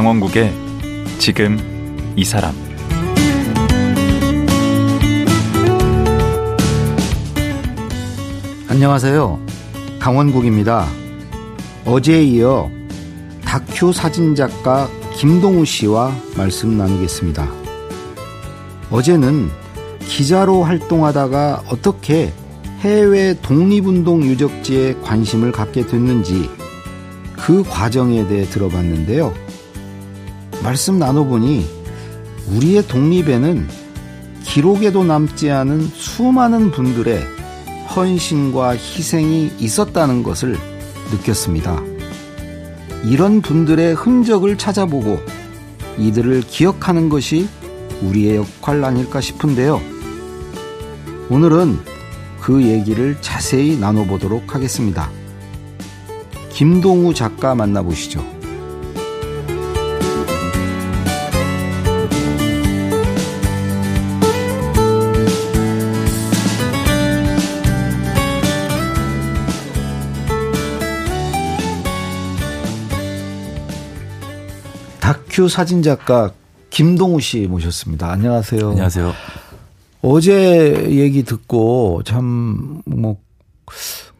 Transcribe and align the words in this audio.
강원국의 0.00 0.50
지금 1.18 1.58
이 2.16 2.24
사람 2.24 2.54
안녕하세요. 8.66 9.38
강원국입니다. 9.98 10.86
어제에 11.84 12.22
이어 12.22 12.70
다큐 13.44 13.92
사진작가 13.92 14.88
김동우 15.18 15.66
씨와 15.66 16.16
말씀 16.34 16.78
나누겠습니다. 16.78 17.46
어제는 18.90 19.50
기자로 19.98 20.62
활동하다가 20.62 21.64
어떻게 21.68 22.32
해외 22.78 23.38
독립운동 23.42 24.22
유적지에 24.22 24.94
관심을 25.02 25.52
갖게 25.52 25.86
됐는지 25.86 26.48
그 27.36 27.62
과정에 27.64 28.26
대해 28.28 28.46
들어봤는데요. 28.46 29.49
말씀 30.62 30.98
나눠보니 30.98 31.66
우리의 32.54 32.86
독립에는 32.86 33.68
기록에도 34.44 35.04
남지 35.04 35.50
않은 35.50 35.86
수많은 35.86 36.70
분들의 36.70 37.22
헌신과 37.94 38.72
희생이 38.72 39.52
있었다는 39.58 40.22
것을 40.22 40.58
느꼈습니다. 41.12 41.82
이런 43.04 43.40
분들의 43.40 43.94
흔적을 43.94 44.58
찾아보고 44.58 45.18
이들을 45.98 46.42
기억하는 46.42 47.08
것이 47.08 47.48
우리의 48.02 48.36
역할 48.36 48.84
아닐까 48.84 49.20
싶은데요. 49.20 49.80
오늘은 51.30 51.78
그 52.40 52.62
얘기를 52.62 53.16
자세히 53.20 53.78
나눠보도록 53.78 54.54
하겠습니다. 54.54 55.10
김동우 56.50 57.14
작가 57.14 57.54
만나보시죠. 57.54 58.39
다큐 75.40 75.48
사진작가 75.48 76.32
김동우 76.68 77.18
씨 77.20 77.46
모셨습니다. 77.46 78.10
안녕하세요. 78.12 78.70
안녕하세요. 78.72 79.14
어제 80.02 80.86
얘기 80.90 81.22
듣고 81.22 82.02
참 82.04 82.82
뭐 82.84 83.16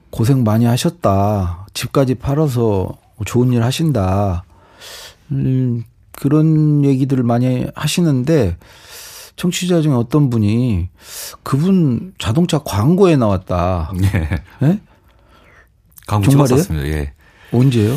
고생 0.09 0.45
많이 0.45 0.65
하셨다. 0.65 1.67
집까지 1.75 2.15
팔아서 2.15 2.97
좋은 3.27 3.53
일 3.53 3.63
하신다. 3.63 4.45
음, 5.33 5.85
그런 6.13 6.87
얘기들을 6.87 7.23
많이 7.23 7.67
하시는데 7.75 8.57
청취자 9.37 9.83
중에 9.83 9.93
어떤 9.93 10.31
분이 10.31 10.89
그분 11.43 12.15
자동차 12.19 12.61
광고에 12.61 13.17
나왔다. 13.17 13.93
네. 13.95 14.09
예? 14.63 14.81
광고 16.07 16.31
정말이에요? 16.31 16.47
찍었었습니다. 16.47 16.87
예. 16.89 17.13
언제요? 17.53 17.95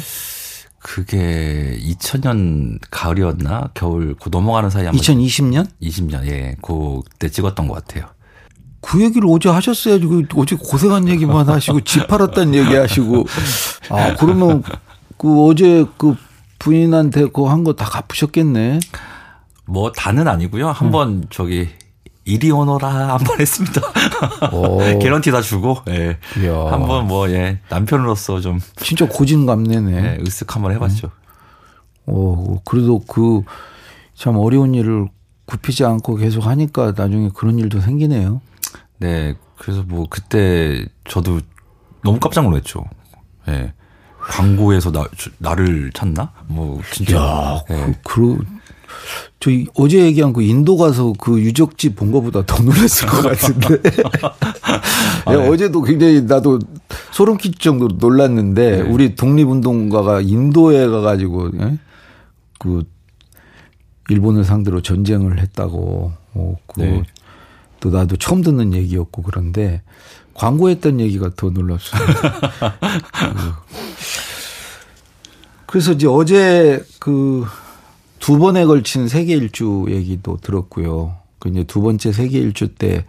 그게 0.83 1.77
2000년 1.81 2.77
가을이었나 2.91 3.69
겨울 3.73 4.15
그 4.19 4.29
넘어가는 4.29 4.69
사이에 4.69 4.87
한번 4.87 5.01
2020년? 5.01 5.67
20년 5.81 6.27
예 6.27 6.55
그때 6.61 7.29
찍었던 7.29 7.67
것 7.67 7.73
같아요. 7.75 8.09
그 8.81 9.01
얘기를 9.01 9.27
어제 9.31 9.47
하셨어야지. 9.47 10.05
그 10.05 10.23
어제 10.35 10.57
고생한 10.57 11.07
얘기만 11.07 11.47
하시고 11.47 11.81
집 11.81 12.05
팔았다는 12.07 12.53
얘기 12.53 12.75
하시고. 12.75 13.23
아, 13.89 14.13
그러면 14.19 14.61
그 15.17 15.45
어제 15.45 15.85
그 15.97 16.15
부인한테 16.59 17.21
그거 17.27 17.49
한 17.49 17.63
거 17.63 17.73
다 17.73 17.85
갚으셨겠네. 17.85 18.81
뭐 19.65 19.93
다는 19.93 20.27
아니고요. 20.27 20.69
한번 20.69 21.25
저기 21.29 21.69
이리 22.25 22.51
오너라 22.51 22.87
한 23.15 23.17
번 23.23 23.39
했습니다. 23.41 23.81
오. 24.53 24.77
개런티 24.99 25.31
다 25.31 25.41
주고 25.41 25.77
예. 25.89 26.17
이야. 26.41 26.71
한번 26.71 27.07
뭐 27.07 27.29
예 27.29 27.59
남편으로서 27.69 28.39
좀 28.39 28.59
진짜 28.77 29.07
고진감래네. 29.07 30.17
예, 30.19 30.23
으쓱 30.23 30.49
한 30.51 30.61
번 30.63 30.71
해봤죠. 30.73 31.09
오, 32.05 32.59
그래도 32.61 32.99
그 32.99 33.41
참 34.15 34.37
어려운 34.37 34.75
일을 34.75 35.07
굽히지 35.45 35.83
않고 35.83 36.17
계속 36.17 36.45
하니까 36.45 36.93
나중에 36.95 37.29
그런 37.33 37.57
일도 37.57 37.81
생기네요. 37.81 38.41
네. 38.99 39.33
그래서 39.57 39.83
뭐 39.87 40.05
그때 40.09 40.85
저도 41.09 41.39
너무 42.03 42.19
깜짝 42.19 42.43
놀랐죠. 42.43 42.85
예. 43.49 43.73
광고에서 44.19 44.91
나, 44.91 45.05
나를 45.39 45.91
찾나? 45.93 46.31
뭐, 46.45 46.79
진짜. 46.91 47.17
야, 47.17 47.63
예. 47.71 47.93
그, 48.03 48.37
그, 48.37 48.45
저 49.39 49.51
어제 49.75 49.99
얘기한 49.99 50.33
그 50.33 50.41
인도 50.41 50.77
가서 50.77 51.13
그 51.19 51.39
유적지 51.39 51.95
본 51.95 52.11
거보다 52.11 52.45
더 52.45 52.63
놀랐을 52.63 53.07
것 53.07 53.21
같은데. 53.21 53.77
아, 55.25 55.33
예, 55.33 55.37
네. 55.37 55.47
어제도 55.47 55.81
굉장히 55.81 56.21
나도 56.21 56.59
소름 57.11 57.37
끼칠 57.37 57.59
정도로 57.59 57.95
놀랐는데 57.97 58.83
네. 58.83 58.89
우리 58.89 59.15
독립운동가가 59.15 60.21
인도에 60.21 60.87
가가지고 60.87 61.51
예? 61.59 61.77
그 62.59 62.83
일본을 64.09 64.43
상대로 64.43 64.81
전쟁을 64.81 65.39
했다고. 65.39 66.13
어, 66.35 66.55
그 66.67 66.81
네. 66.81 67.03
또 67.79 67.89
나도 67.89 68.15
처음 68.15 68.41
듣는 68.41 68.73
얘기였고 68.73 69.23
그런데 69.23 69.81
광고했던 70.33 70.99
얘기가 70.99 71.31
더 71.35 71.49
놀랍습니다. 71.49 72.73
그래서 75.67 75.91
이제 75.91 76.07
어제 76.07 76.83
그 76.99 77.45
두 78.23 78.39
번에 78.39 78.63
걸친 78.63 79.09
세계 79.09 79.33
일주 79.33 79.85
얘기도 79.89 80.37
들었고요. 80.37 81.17
그 81.39 81.49
이제 81.49 81.65
두 81.65 81.81
번째 81.81 82.13
세계 82.13 82.39
일주 82.39 82.69
때 82.73 83.03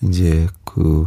이제 0.00 0.46
그 0.64 1.06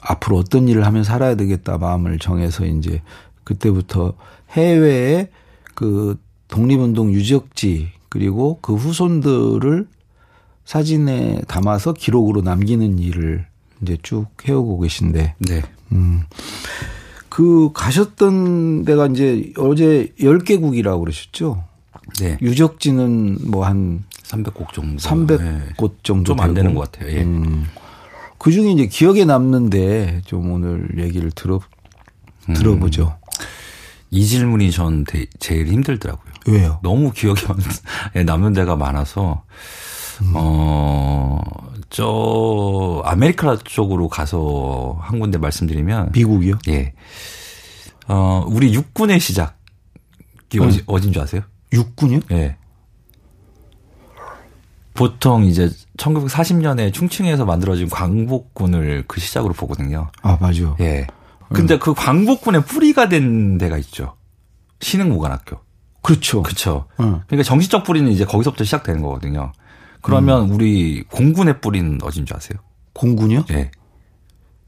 앞으로 0.00 0.36
어떤 0.36 0.68
일을 0.68 0.86
하면 0.86 1.02
살아야 1.02 1.34
되겠다 1.34 1.78
마음을 1.78 2.20
정해서 2.20 2.64
이제 2.64 3.02
그때부터 3.42 4.14
해외에 4.50 5.30
그 5.74 6.16
독립운동 6.46 7.12
유적지 7.12 7.90
그리고 8.08 8.60
그 8.62 8.76
후손들을 8.76 9.88
사진에 10.64 11.40
담아서 11.48 11.92
기록으로 11.92 12.42
남기는 12.42 13.00
일을 13.00 13.46
이제 13.82 13.98
쭉 14.00 14.28
해오고 14.46 14.78
계신데 14.78 15.34
네. 15.40 15.62
음. 15.90 16.22
그 17.28 17.70
가셨던 17.74 18.84
데가 18.84 19.06
이제 19.06 19.52
어제 19.58 20.12
10개국이라고 20.20 21.00
그러셨죠? 21.00 21.71
네. 22.20 22.38
유적지는 22.42 23.50
뭐 23.50 23.64
한 23.66 24.04
300곡 24.24 24.72
정도. 24.72 24.96
300곳 25.02 25.94
정도 26.02 26.24
좀 26.34 26.40
안. 26.40 26.54
되는 26.54 26.74
것 26.74 26.90
같아요. 26.90 27.10
예. 27.16 27.22
음. 27.22 27.66
그 28.38 28.50
중에 28.50 28.70
이제 28.72 28.86
기억에 28.86 29.24
남는데 29.24 30.22
좀 30.26 30.50
오늘 30.52 30.88
얘기를 30.98 31.30
들어 31.30 31.60
음. 32.48 32.54
들어보죠. 32.54 33.16
이 34.10 34.26
질문이 34.26 34.70
전 34.72 35.04
대- 35.04 35.26
제일 35.38 35.68
힘들더라고요. 35.68 36.32
왜요? 36.48 36.80
너무 36.82 37.12
기억에 37.12 37.40
남- 37.46 37.56
예, 38.16 38.24
남는 38.24 38.52
데가 38.52 38.76
많아서, 38.76 39.44
음. 40.22 40.32
어, 40.34 41.40
저, 41.88 43.00
아메리카 43.06 43.58
쪽으로 43.64 44.08
가서 44.08 44.98
한 45.00 45.18
군데 45.18 45.38
말씀드리면, 45.38 46.10
미국이요? 46.12 46.58
예. 46.68 46.92
어, 48.08 48.44
우리 48.48 48.74
육군의 48.74 49.20
시작 49.20 49.56
이 50.52 50.58
음. 50.58 50.64
어디, 50.66 50.82
어딘 50.86 51.12
줄 51.12 51.22
아세요? 51.22 51.42
육군이요? 51.72 52.20
예. 52.32 52.56
보통 54.94 55.44
이제 55.44 55.70
1940년에 55.96 56.92
충칭에서 56.92 57.44
만들어진 57.44 57.88
광복군을 57.88 59.04
그 59.08 59.20
시작으로 59.20 59.54
보거든요. 59.54 60.10
아 60.22 60.36
맞아. 60.40 60.76
예. 60.80 61.06
근데 61.52 61.78
그 61.78 61.94
광복군의 61.94 62.64
뿌리가 62.64 63.08
된 63.08 63.58
데가 63.58 63.78
있죠. 63.78 64.16
신흥무관학교. 64.80 65.58
그렇죠. 66.02 66.42
그쵸. 66.42 66.86
응. 67.00 67.22
그러니까 67.26 67.42
정신적 67.44 67.84
뿌리는 67.84 68.10
이제 68.10 68.24
거기서부터 68.24 68.64
시작되는 68.64 69.02
거거든요. 69.02 69.52
그러면 70.00 70.50
우리 70.50 71.04
공군의 71.04 71.60
뿌리는 71.60 71.98
어딘 72.02 72.26
줄 72.26 72.36
아세요? 72.36 72.58
공군이요? 72.94 73.44
예. 73.50 73.70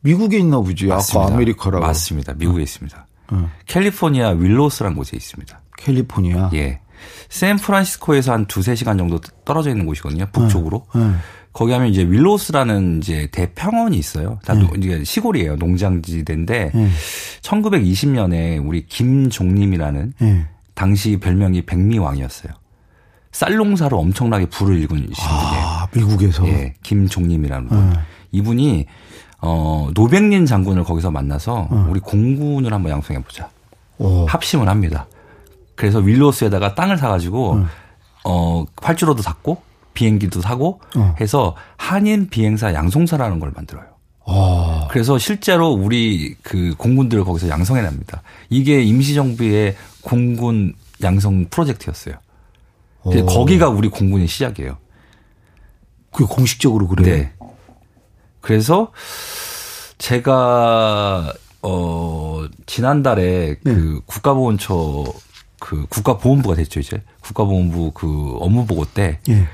미국에 0.01 0.39
있나 0.39 0.59
보지. 0.59 0.91
아까 0.93 1.27
아메리카라고. 1.27 1.85
맞습니다. 1.85 2.35
미국에 2.35 2.63
있습니다. 2.63 3.07
응. 3.33 3.51
캘리포니아 3.67 4.31
윌로스라는 4.31 4.97
곳에 4.97 5.17
있습니다. 5.17 5.61
캘리포니아. 5.79 6.51
예. 6.55 6.81
샌프란시스코에서 7.29 8.33
한 8.33 8.47
두세 8.47 8.75
시간 8.75 8.99
정도 8.99 9.21
떨어져 9.45 9.71
있는 9.71 9.87
곳이거든요. 9.87 10.27
북쪽으로. 10.33 10.87
응. 10.97 11.17
거기 11.55 11.73
하면 11.73 11.89
이제 11.89 12.03
윌로스라는 12.03 12.99
이제 12.99 13.29
대평원이 13.31 13.97
있어요. 13.97 14.41
다 14.45 14.55
네. 14.55 15.05
시골이에요. 15.05 15.55
농장지대인데 15.57 16.73
예. 16.75 16.89
1920년에 17.43 18.67
우리 18.67 18.85
김종림이라는 18.87 20.15
예. 20.23 20.47
당시 20.75 21.17
별명이 21.17 21.63
백미왕이었어요. 21.63 22.53
쌀농사로 23.31 23.99
엄청나게 23.99 24.47
불을 24.47 24.79
일군 24.79 24.99
신분이에요. 24.99 25.65
아 25.65 25.89
미국에서. 25.95 26.47
예, 26.49 26.75
김종림이라는 26.83 27.69
분. 27.69 27.79
음. 27.79 27.95
이분이 28.33 28.87
어 29.41 29.91
노백린 29.95 30.47
장군을 30.47 30.83
거기서 30.83 31.13
만나서 31.13 31.69
음. 31.71 31.89
우리 31.89 32.01
공군을 32.01 32.73
한번 32.73 32.91
양성해 32.91 33.21
보자. 33.23 33.49
오. 33.99 34.27
합심을 34.27 34.69
합니다. 34.69 35.07
그래서 35.77 35.99
윌로스에다가 35.99 36.75
땅을 36.75 36.99
사가지고 36.99 37.53
음. 37.55 37.67
어 38.25 38.65
활주로도 38.81 39.23
닫고 39.23 39.63
비행기도 39.93 40.41
사고 40.41 40.81
어. 40.97 41.15
해서 41.21 41.55
한인 41.77 42.29
비행사 42.29 42.75
양송사라는 42.75 43.41
걸 43.41 43.53
만들어요. 43.55 43.87
아, 44.27 44.89
그래서 44.91 45.19
실제로 45.19 45.69
우리 45.69 46.35
그 46.43 46.75
공군들을 46.79 47.25
거기서 47.25 47.49
양성해 47.49 47.83
냅니다. 47.83 48.23
이게 48.49 48.83
임시정부의 48.83 49.77
공군 50.03 50.75
양성 51.03 51.47
프로젝트였어요. 51.51 52.17
오. 53.03 53.27
거기가 53.27 53.69
우리 53.69 53.89
공군의 53.89 54.27
시작이에요. 54.27 54.79
그게 56.11 56.25
공식적으로 56.25 56.89
그래요. 56.89 57.17
네. 57.17 57.33
그래서 58.41 58.93
제가 59.99 61.33
어 61.63 62.45
지난달에 62.67 63.57
네. 63.63 63.75
그 63.75 64.01
국가보훈처 64.07 65.05
그 65.65 65.87
국가보훈부가 65.89 66.57
됐죠 66.57 66.79
이제 66.79 67.03
국가보훈부 67.23 67.93
그 67.95 68.37
업무 68.39 68.67
보고 68.67 68.85
때 68.85 69.19
예. 69.31 69.49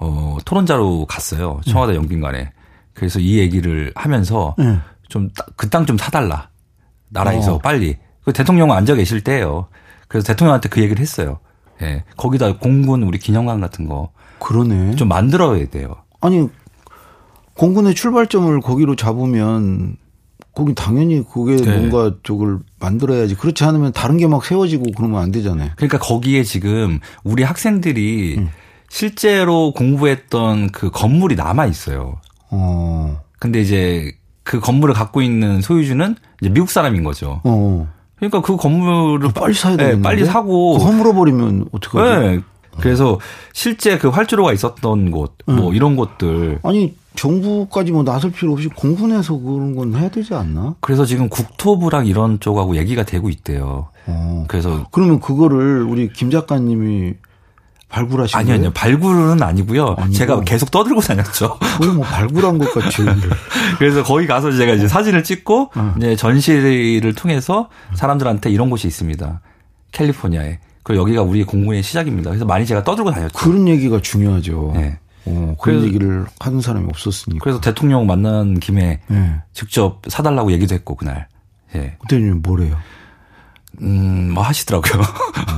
어, 0.00 0.38
토론자로 0.44 1.06
갔어요. 1.06 1.60
청와대 1.64 1.94
영빈관에. 1.94 2.50
그래서 2.94 3.20
이 3.20 3.38
얘기를 3.38 3.92
하면서 3.94 4.56
예. 4.58 4.80
좀그 5.08 5.70
땅 5.70 5.86
좀 5.86 5.96
사달라. 5.96 6.48
나라에서 7.10 7.54
어. 7.54 7.58
빨리. 7.58 7.96
그 8.24 8.32
대통령 8.32 8.72
앉아 8.72 8.96
계실 8.96 9.22
때예요. 9.22 9.68
그래서 10.08 10.26
대통령한테 10.26 10.68
그 10.68 10.80
얘기를 10.80 11.00
했어요. 11.00 11.38
예. 11.80 12.02
거기다 12.16 12.58
공군 12.58 13.04
우리 13.04 13.18
기념관 13.18 13.60
같은 13.60 13.86
거좀 13.86 14.08
그러네. 14.40 14.96
만들어야 15.04 15.64
돼요. 15.68 15.94
아니 16.20 16.48
공군의 17.54 17.94
출발점을 17.94 18.60
거기로 18.62 18.96
잡으면 18.96 19.96
거기 20.54 20.74
당연히 20.74 21.24
그게 21.32 21.56
네. 21.56 21.78
뭔가 21.78 22.14
저걸 22.24 22.58
만들어야지. 22.78 23.34
그렇지 23.36 23.64
않으면 23.64 23.92
다른 23.92 24.18
게 24.18 24.26
막 24.26 24.44
세워지고 24.44 24.86
그러면 24.96 25.22
안 25.22 25.32
되잖아요. 25.32 25.70
그러니까 25.76 25.98
거기에 25.98 26.42
지금 26.44 27.00
우리 27.24 27.42
학생들이 27.42 28.36
음. 28.38 28.48
실제로 28.90 29.72
공부했던 29.72 30.70
그 30.72 30.90
건물이 30.90 31.36
남아 31.36 31.66
있어요. 31.66 32.20
어. 32.50 33.20
근데 33.38 33.60
이제 33.62 34.12
그 34.42 34.60
건물을 34.60 34.94
갖고 34.94 35.22
있는 35.22 35.62
소유주는 35.62 36.16
이제 36.40 36.50
미국 36.50 36.70
사람인 36.70 37.02
거죠. 37.02 37.40
어. 37.44 37.88
그러니까 38.16 38.42
그 38.42 38.56
건물을 38.56 39.30
빨리 39.32 39.54
사야 39.54 39.72
네, 39.76 39.84
되겠는데. 39.84 40.02
빨리 40.06 40.24
사고 40.26 40.74
그거 40.74 40.84
허물어 40.84 41.14
버리면 41.14 41.68
어떡하지? 41.72 42.26
네. 42.26 42.40
그래서 42.80 43.18
실제 43.52 43.98
그 43.98 44.08
활주로가 44.08 44.52
있었던 44.52 45.10
곳, 45.10 45.36
뭐 45.46 45.70
음. 45.70 45.74
이런 45.74 45.96
곳들. 45.96 46.58
아니 46.62 46.94
정부까지 47.14 47.92
뭐 47.92 48.02
나설 48.04 48.30
필요 48.30 48.52
없이 48.52 48.68
공군에서 48.68 49.38
그런 49.38 49.74
건 49.76 49.94
해야 49.94 50.08
되지 50.08 50.34
않나? 50.34 50.74
그래서 50.80 51.04
지금 51.04 51.28
국토부랑 51.28 52.06
이런 52.06 52.40
쪽하고 52.40 52.76
얘기가 52.76 53.04
되고 53.04 53.28
있대요. 53.28 53.88
어. 54.06 54.44
그래서 54.48 54.86
그러면 54.90 55.20
그거를 55.20 55.82
우리 55.82 56.12
김 56.12 56.30
작가님이 56.30 57.14
발굴하신 57.88 58.38
아니요, 58.38 58.54
아니요. 58.54 58.70
발굴은 58.72 59.42
아니고요. 59.42 59.96
아니고. 59.98 60.12
제가 60.14 60.40
계속 60.40 60.70
떠들고 60.70 61.02
다녔죠. 61.02 61.58
거의 61.78 61.92
뭐 61.92 62.04
발굴한 62.04 62.56
것 62.58 62.72
같이. 62.72 63.02
그래서 63.78 64.02
거기 64.02 64.26
가서 64.26 64.50
제가 64.50 64.72
이제 64.72 64.88
사진을 64.88 65.22
찍고 65.22 65.72
어. 65.74 65.94
이제 65.98 66.16
전시를 66.16 67.14
통해서 67.14 67.68
사람들한테 67.94 68.50
이런 68.50 68.70
곳이 68.70 68.86
있습니다. 68.88 69.40
캘리포니아에. 69.92 70.58
그리고 70.82 71.02
여기가 71.02 71.22
우리 71.22 71.44
공군의 71.44 71.82
시작입니다. 71.82 72.30
그래서 72.30 72.44
많이 72.44 72.66
제가 72.66 72.82
떠들고 72.82 73.12
다녔죠. 73.12 73.38
그런 73.38 73.68
얘기가 73.68 74.00
중요하죠. 74.00 74.72
네. 74.74 74.98
어, 75.24 75.30
그런 75.30 75.56
그래서- 75.78 75.86
얘기를 75.86 76.26
하는 76.40 76.60
사람이 76.60 76.86
없었으니까. 76.88 77.42
그래서 77.42 77.60
대통령 77.60 78.06
만난 78.06 78.58
김에 78.60 79.00
예. 79.10 79.42
직접 79.52 80.02
사달라고 80.08 80.52
얘기도 80.52 80.74
했고 80.74 80.96
그날. 80.96 81.28
예. 81.74 81.96
그때는 82.00 82.42
뭐래요? 82.42 82.76
음, 83.80 84.32
뭐 84.32 84.42
하시더라고요. 84.42 85.02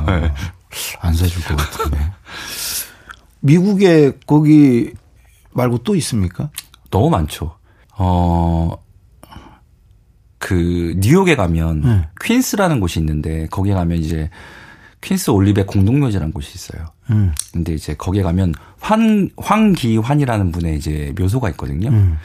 네. 0.06 0.32
안 1.00 1.14
사줄 1.14 1.42
것 1.44 1.56
같은데. 1.56 1.98
미국에 3.40 4.12
거기 4.26 4.92
말고 5.52 5.78
또 5.78 5.94
있습니까? 5.96 6.50
너무 6.90 7.10
많죠. 7.10 7.56
어, 7.96 8.72
그, 10.38 10.94
뉴욕에 10.98 11.36
가면, 11.36 11.80
네. 11.80 12.08
퀸스라는 12.22 12.80
곳이 12.80 12.98
있는데, 13.00 13.46
거기에 13.46 13.72
가면 13.74 13.98
이제, 13.98 14.28
퀸스 15.04 15.30
올리베 15.30 15.64
공동묘지라는 15.64 16.32
곳이 16.32 16.52
있어요. 16.54 16.86
음. 17.10 17.32
근데 17.52 17.74
이제 17.74 17.94
거기에 17.94 18.22
가면, 18.22 18.54
황, 18.80 19.28
황기환이라는 19.36 20.50
분의 20.50 20.78
이제 20.78 21.14
묘소가 21.18 21.50
있거든요. 21.50 21.90
음. 21.90 22.16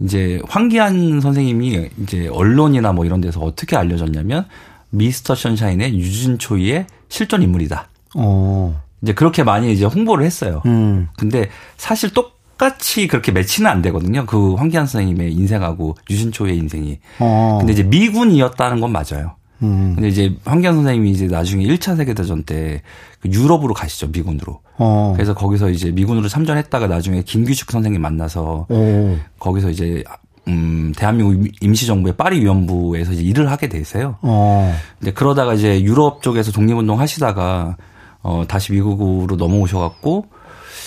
이제 0.00 0.40
황기환 0.48 1.20
선생님이 1.20 1.90
이제 2.02 2.28
언론이나 2.28 2.92
뭐 2.92 3.04
이런 3.04 3.20
데서 3.20 3.40
어떻게 3.40 3.76
알려졌냐면, 3.76 4.46
미스터 4.90 5.34
션샤인의 5.34 5.96
유진초이의 5.98 6.86
실존 7.08 7.42
인물이다. 7.42 7.88
어. 8.16 8.82
이제 9.02 9.12
그렇게 9.14 9.44
많이 9.44 9.72
이제 9.72 9.84
홍보를 9.84 10.24
했어요. 10.24 10.62
음. 10.66 11.08
근데 11.16 11.48
사실 11.76 12.12
똑같이 12.12 13.06
그렇게 13.06 13.30
매치는 13.30 13.70
안 13.70 13.80
되거든요. 13.82 14.26
그 14.26 14.54
황기한 14.54 14.86
선생님의 14.86 15.32
인생하고 15.32 15.96
유신초의 16.10 16.56
인생이. 16.56 16.98
어. 17.20 17.58
근데 17.60 17.74
이제 17.74 17.84
미군이었다는 17.84 18.80
건 18.80 18.90
맞아요. 18.92 19.36
음. 19.62 19.92
근데 19.94 20.08
이제 20.08 20.34
황기한 20.44 20.76
선생님이 20.76 21.10
이제 21.10 21.26
나중에 21.26 21.64
1차 21.64 21.96
세계대전 21.96 22.44
때그 22.44 23.28
유럽으로 23.30 23.74
가시죠, 23.74 24.08
미군으로. 24.08 24.60
어. 24.78 25.12
그래서 25.16 25.34
거기서 25.34 25.70
이제 25.70 25.90
미군으로 25.90 26.28
참전했다가 26.28 26.86
나중에 26.86 27.22
김규식 27.22 27.70
선생님 27.70 28.00
만나서 28.00 28.66
오. 28.68 29.16
거기서 29.38 29.70
이제 29.70 30.04
음, 30.46 30.92
대한민국 30.96 31.50
임시정부의 31.60 32.16
파리 32.16 32.40
위원부에서 32.40 33.12
이제 33.12 33.22
일을 33.22 33.50
하게 33.50 33.68
되세요. 33.68 34.16
어. 34.22 34.74
근데 34.98 35.12
그러다가 35.12 35.54
이제 35.54 35.82
유럽 35.82 36.22
쪽에서 36.22 36.52
독립운동 36.52 36.98
하시다가 36.98 37.76
어 38.22 38.44
다시 38.48 38.72
미국으로 38.72 39.36
넘어오셔갖고 39.36 40.26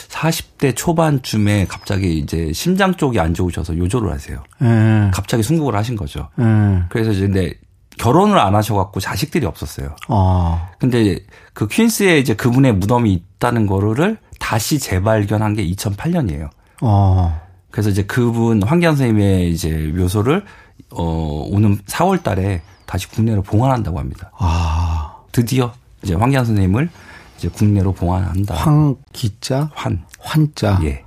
40대 0.10 0.76
초반쯤에 0.76 1.66
갑자기 1.68 2.18
이제 2.18 2.52
심장 2.54 2.96
쪽이 2.96 3.20
안 3.20 3.34
좋으셔서 3.34 3.78
요조를 3.78 4.12
하세요. 4.12 4.44
예. 4.62 5.12
갑자기 5.14 5.42
순국을 5.42 5.76
하신 5.76 5.96
거죠. 5.96 6.28
예. 6.40 6.84
그래서 6.90 7.12
이제 7.12 7.22
근데 7.22 7.54
결혼을 8.02 8.40
안 8.40 8.56
하셔갖고 8.56 9.00
자식들이 9.00 9.46
없었어요. 9.46 9.96
아. 10.08 10.70
근데 10.80 11.20
그 11.54 11.68
퀸스에 11.68 12.18
이제 12.18 12.34
그분의 12.34 12.74
무덤이 12.74 13.14
있다는 13.14 13.68
거를 13.68 14.18
다시 14.40 14.80
재발견한 14.80 15.54
게 15.54 15.64
2008년이에요. 15.68 16.50
어. 16.82 17.40
그래서 17.70 17.92
이제 17.92 18.02
그분 18.02 18.64
황기환 18.64 18.96
선생님의 18.96 19.52
이제 19.52 19.94
묘소를 19.96 20.44
어 20.90 21.48
오는 21.52 21.78
4월 21.86 22.24
달에 22.24 22.64
다시 22.88 23.08
국내로 23.08 23.44
봉환한다고 23.44 24.00
합니다. 24.00 24.32
아. 24.36 25.18
드디어 25.32 25.72
이제 26.02 26.16
황기환 26.16 26.44
선생님을 26.44 26.90
이제 27.38 27.50
국내로 27.50 27.94
봉환한다. 27.94 28.56
황기자, 28.56 29.70
환. 29.76 30.04
환자. 30.20 30.80
예. 30.84 31.04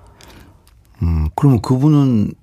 음. 1.03 1.29
그러면 1.35 1.61
그분은 1.61 2.35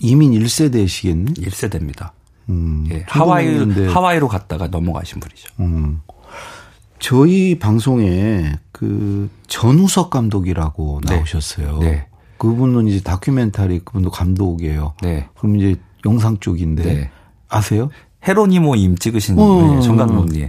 이민 0.00 0.30
1세대시겠네? 0.30 1.36
1세대입니다. 1.36 2.10
음. 2.48 2.86
예. 2.90 3.04
하와이, 3.06 3.46
1900년대. 3.46 3.86
하와이로 3.88 4.28
갔다가 4.28 4.68
넘어가신 4.68 5.20
분이죠. 5.20 5.54
음. 5.60 6.00
저희 6.98 7.58
방송에 7.58 8.52
그 8.72 9.30
전우석 9.46 10.10
감독이라고 10.10 11.00
네. 11.06 11.14
나오셨어요. 11.16 11.78
네. 11.78 12.06
그분은 12.38 12.86
이제 12.88 13.00
다큐멘터리 13.02 13.80
그분도 13.80 14.10
감독이에요. 14.10 14.94
네. 15.02 15.28
그럼 15.36 15.56
이제 15.56 15.76
영상 16.04 16.38
쪽인데 16.38 16.82
네. 16.82 17.10
아세요? 17.48 17.90
헤로니모 18.26 18.76
임 18.76 18.96
찍으신 18.96 19.38
어, 19.38 19.44
분이에요. 19.44 19.80
정감독님. 19.82 20.48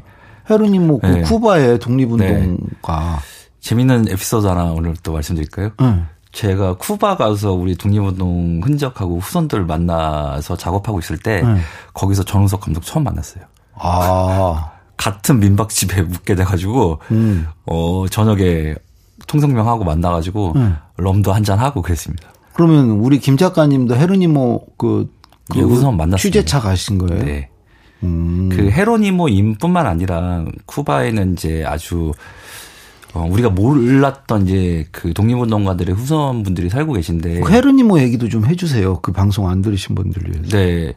헤르님 0.50 1.00
그 1.00 1.06
네. 1.06 1.22
쿠바의 1.22 1.79
독립운동가. 1.79 3.20
재밌는 3.60 4.08
에피소드 4.10 4.48
하나 4.48 4.72
오늘 4.72 4.96
또 5.03 5.13
말씀드릴까요? 5.13 5.72
응. 5.82 6.08
제가 6.31 6.75
쿠바 6.77 7.17
가서 7.17 7.53
우리 7.53 7.75
독립운동 7.75 8.62
흔적하고 8.63 9.19
후손들 9.19 9.65
만나서 9.65 10.55
작업하고 10.57 11.00
있을 11.00 11.17
때 11.17 11.41
네. 11.41 11.59
거기서 11.93 12.24
전우석 12.24 12.62
감독 12.62 12.83
처음 12.83 13.03
만났어요. 13.03 13.43
아. 13.75 14.71
같은 14.98 15.39
민박집에 15.39 16.01
묵게 16.03 16.36
돼가지고 16.36 17.00
음. 17.12 17.48
어 17.65 18.05
저녁에 18.09 18.75
통성명하고 19.27 19.83
만나가지고 19.86 20.53
네. 20.55 20.74
럼도 20.98 21.33
한 21.33 21.43
잔 21.43 21.57
하고 21.59 21.81
그랬습니다. 21.81 22.27
그러면 22.53 22.91
우리 22.91 23.19
김 23.19 23.38
작가님도 23.38 23.95
헤르니모 23.95 24.65
그, 24.77 25.09
그 25.50 25.59
예, 25.59 25.62
우선 25.63 25.95
만났습니다. 25.98 26.17
취재차 26.17 26.59
가신 26.59 26.98
거예요? 26.98 27.24
네. 27.24 27.50
음. 28.03 28.50
그 28.51 28.69
헤로니모 28.69 29.29
임뿐만 29.29 29.88
아니라 29.88 30.43
쿠바에는 30.65 31.33
이제 31.33 31.63
아주 31.65 32.12
어, 33.13 33.27
우리가 33.29 33.49
몰랐던 33.49 34.47
이제 34.47 34.85
그 34.91 35.13
독립운동가들의 35.13 35.95
후손 35.95 36.43
분들이 36.43 36.69
살고 36.69 36.93
계신데 36.93 37.41
그 37.41 37.51
헤르니모 37.51 37.99
얘기도 37.99 38.29
좀 38.29 38.45
해주세요. 38.45 38.99
그 39.01 39.11
방송 39.11 39.49
안 39.49 39.61
들으신 39.61 39.95
분들 39.95 40.23
위해서. 40.29 40.49
네. 40.49 40.93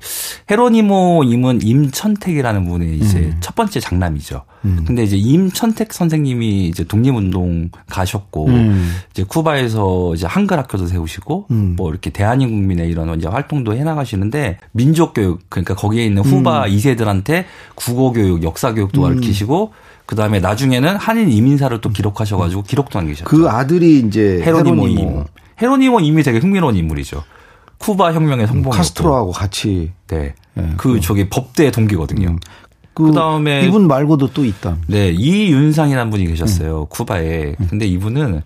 헤로니모 0.50 1.25
임은 1.25 1.62
임천택이라는 1.62 2.69
분의 2.69 2.99
이제 2.99 3.19
음. 3.19 3.37
첫 3.40 3.54
번째 3.54 3.81
장남이죠. 3.81 4.42
근데 4.87 5.02
이제 5.02 5.16
임천택 5.16 5.92
선생님이 5.92 6.69
이제 6.69 6.85
독립운동 6.85 7.71
가셨고 7.88 8.47
음. 8.47 8.95
이제 9.11 9.25
쿠바에서 9.25 10.14
이제 10.14 10.26
한글 10.26 10.59
학교도 10.59 10.87
세우시고 10.87 11.47
음. 11.50 11.75
뭐 11.76 11.90
이렇게 11.90 12.11
대한민국민의 12.11 12.88
이런 12.88 13.19
이제 13.19 13.26
활동도 13.26 13.75
해 13.75 13.83
나가시는데 13.83 14.59
민족 14.71 15.14
교육 15.14 15.40
그러니까 15.49 15.75
거기에 15.75 16.04
있는 16.04 16.23
후바 16.23 16.66
음. 16.66 16.69
이 16.69 16.76
2세들한테 16.76 17.45
국어 17.75 18.12
교육, 18.12 18.42
역사 18.42 18.73
교육도 18.73 19.02
가르치시고 19.02 19.73
그 20.07 20.17
다음에 20.17 20.41
나중에는 20.41 20.97
한인 20.97 21.31
이민사를 21.31 21.81
또 21.81 21.91
기록하셔가지고 21.91 22.63
기록도 22.63 22.99
남기셨죠. 22.99 23.25
그 23.29 23.49
아들이 23.49 24.01
이제 24.01 24.41
헤로니모 24.45 24.83
헤로니모 24.89 24.89
임. 25.19 25.25
헤로니모 25.61 26.01
임이 26.01 26.23
되게 26.23 26.39
흥미로운 26.39 26.77
인물이죠. 26.77 27.23
쿠바 27.79 28.13
혁명의 28.13 28.47
성공. 28.47 28.73
카스트로하고 28.73 29.33
같이 29.33 29.93
네. 30.09 30.35
예, 30.59 30.73
그 30.77 31.01
저기 31.01 31.29
법대 31.29 31.71
동기거든요. 31.71 32.29
음. 32.29 32.39
그 32.95 33.05
그다음에 33.07 33.65
이분 33.67 33.87
말고도 33.89 34.33
또 34.35 34.45
있다. 34.45 34.77
네, 34.87 35.11
이윤상이라는 35.11 36.11
분이 36.11 36.27
계셨어요. 36.27 36.83
음. 36.83 36.87
쿠바에. 36.91 37.55
근데 37.71 37.87
이분은 37.87 38.43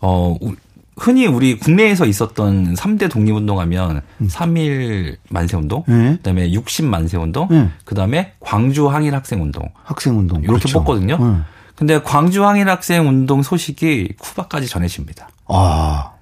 어 0.00 0.36
우- 0.40 0.54
흔히 0.96 1.26
우리 1.26 1.58
국내에서 1.58 2.06
있었던 2.06 2.74
3대 2.74 3.10
독립운동 3.10 3.58
하면 3.60 4.02
3.1 4.22 5.16
만세 5.28 5.56
운동, 5.56 5.82
네. 5.86 6.16
그다음에 6.16 6.52
60 6.52 6.84
만세 6.84 7.16
운동, 7.16 7.48
네. 7.48 7.68
그다음에 7.84 8.34
광주 8.40 8.88
항일 8.88 9.14
학생 9.14 9.42
운동 9.42 9.68
학생 9.82 10.18
운동 10.18 10.38
이렇게 10.42 10.58
그렇죠. 10.58 10.78
뽑거든요. 10.80 11.18
네. 11.18 11.40
근데 11.74 12.00
광주 12.02 12.44
항일 12.46 12.68
학생 12.68 13.08
운동 13.08 13.42
소식이 13.42 14.14
쿠바까지 14.18 14.68
전해집니다. 14.68 15.28
아, 15.48 16.12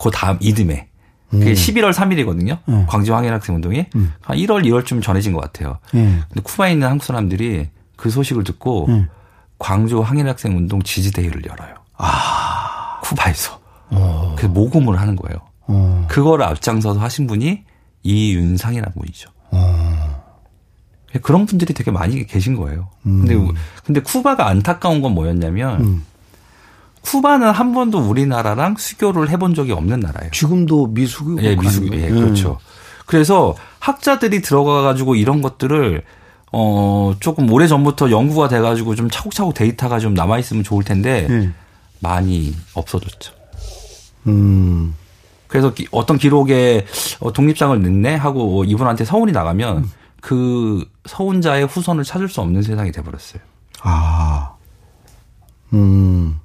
그 0.00 0.10
다음 0.10 0.38
이듬해. 0.40 0.88
그게 1.30 1.52
11월 1.52 1.92
3일이거든요. 1.92 2.58
음. 2.68 2.86
광주 2.88 3.14
항일 3.14 3.32
학생 3.32 3.54
운동이 3.54 3.86
음. 3.94 4.12
한 4.20 4.36
1월, 4.36 4.64
2월쯤 4.64 5.00
전해진 5.00 5.32
것 5.32 5.40
같아요. 5.40 5.78
예. 5.94 5.98
근데 6.00 6.40
쿠바에 6.42 6.72
있는 6.72 6.88
한국 6.88 7.04
사람들이 7.04 7.68
그 7.94 8.10
소식을 8.10 8.42
듣고 8.42 8.86
음. 8.88 9.08
광주 9.58 10.00
항일 10.00 10.26
학생 10.26 10.56
운동 10.56 10.82
지지대회를 10.82 11.44
열어요. 11.46 11.74
아, 11.98 12.98
쿠바에서. 13.02 13.59
어, 13.90 14.34
그래서 14.36 14.52
모금을 14.52 15.00
하는 15.00 15.16
거예요. 15.16 15.38
어, 15.66 16.06
그거를 16.08 16.44
앞장서서 16.44 17.00
하신 17.00 17.26
분이 17.26 17.64
이윤상이라는 18.02 18.92
분이죠. 18.92 19.30
어, 19.52 20.22
그런 21.22 21.46
분들이 21.46 21.74
되게 21.74 21.90
많이 21.90 22.24
계신 22.26 22.56
거예요. 22.56 22.88
근데, 23.02 23.36
근데 23.84 24.00
쿠바가 24.00 24.46
안타까운 24.46 25.02
건 25.02 25.12
뭐였냐면 25.12 25.80
음. 25.80 26.04
쿠바는 27.02 27.50
한 27.50 27.72
번도 27.72 27.98
우리나라랑 27.98 28.76
수교를 28.76 29.30
해본 29.30 29.54
적이 29.54 29.72
없는 29.72 30.00
나라예요. 30.00 30.30
지금도 30.32 30.88
미수교 30.88 31.42
예, 31.42 31.56
미수, 31.56 31.88
예, 31.92 32.10
그렇죠. 32.10 32.58
그래서 33.06 33.56
학자들이 33.80 34.42
들어가 34.42 34.82
가지고 34.82 35.16
이런 35.16 35.42
것들을 35.42 36.02
어 36.52 37.14
조금 37.20 37.50
오래 37.50 37.66
전부터 37.66 38.10
연구가 38.10 38.48
돼 38.48 38.60
가지고 38.60 38.94
좀 38.94 39.08
차곡차곡 39.08 39.54
데이터가 39.54 39.98
좀 39.98 40.14
남아 40.14 40.38
있으면 40.38 40.62
좋을 40.62 40.84
텐데 40.84 41.26
예. 41.30 41.50
많이 42.00 42.54
없어졌죠. 42.74 43.32
음, 44.26 44.94
그래서 45.48 45.72
기- 45.74 45.88
어떤 45.90 46.18
기록에 46.18 46.86
어, 47.20 47.32
독립장을 47.32 47.80
냈네 47.82 48.14
하고 48.16 48.64
이분한테 48.64 49.04
서운이 49.04 49.32
나가면 49.32 49.88
그 50.20 50.84
서운자의 51.06 51.66
후손을 51.66 52.04
찾을 52.04 52.28
수 52.28 52.40
없는 52.40 52.62
세상이 52.62 52.92
돼버렸어요. 52.92 53.40
아, 53.82 54.54
음, 55.72 56.38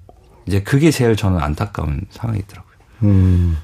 이제 0.47 0.61
그게 0.63 0.91
제일 0.91 1.15
저는 1.15 1.39
안타까운 1.39 2.01
상황이더라고요. 2.11 2.73
음. 3.03 3.57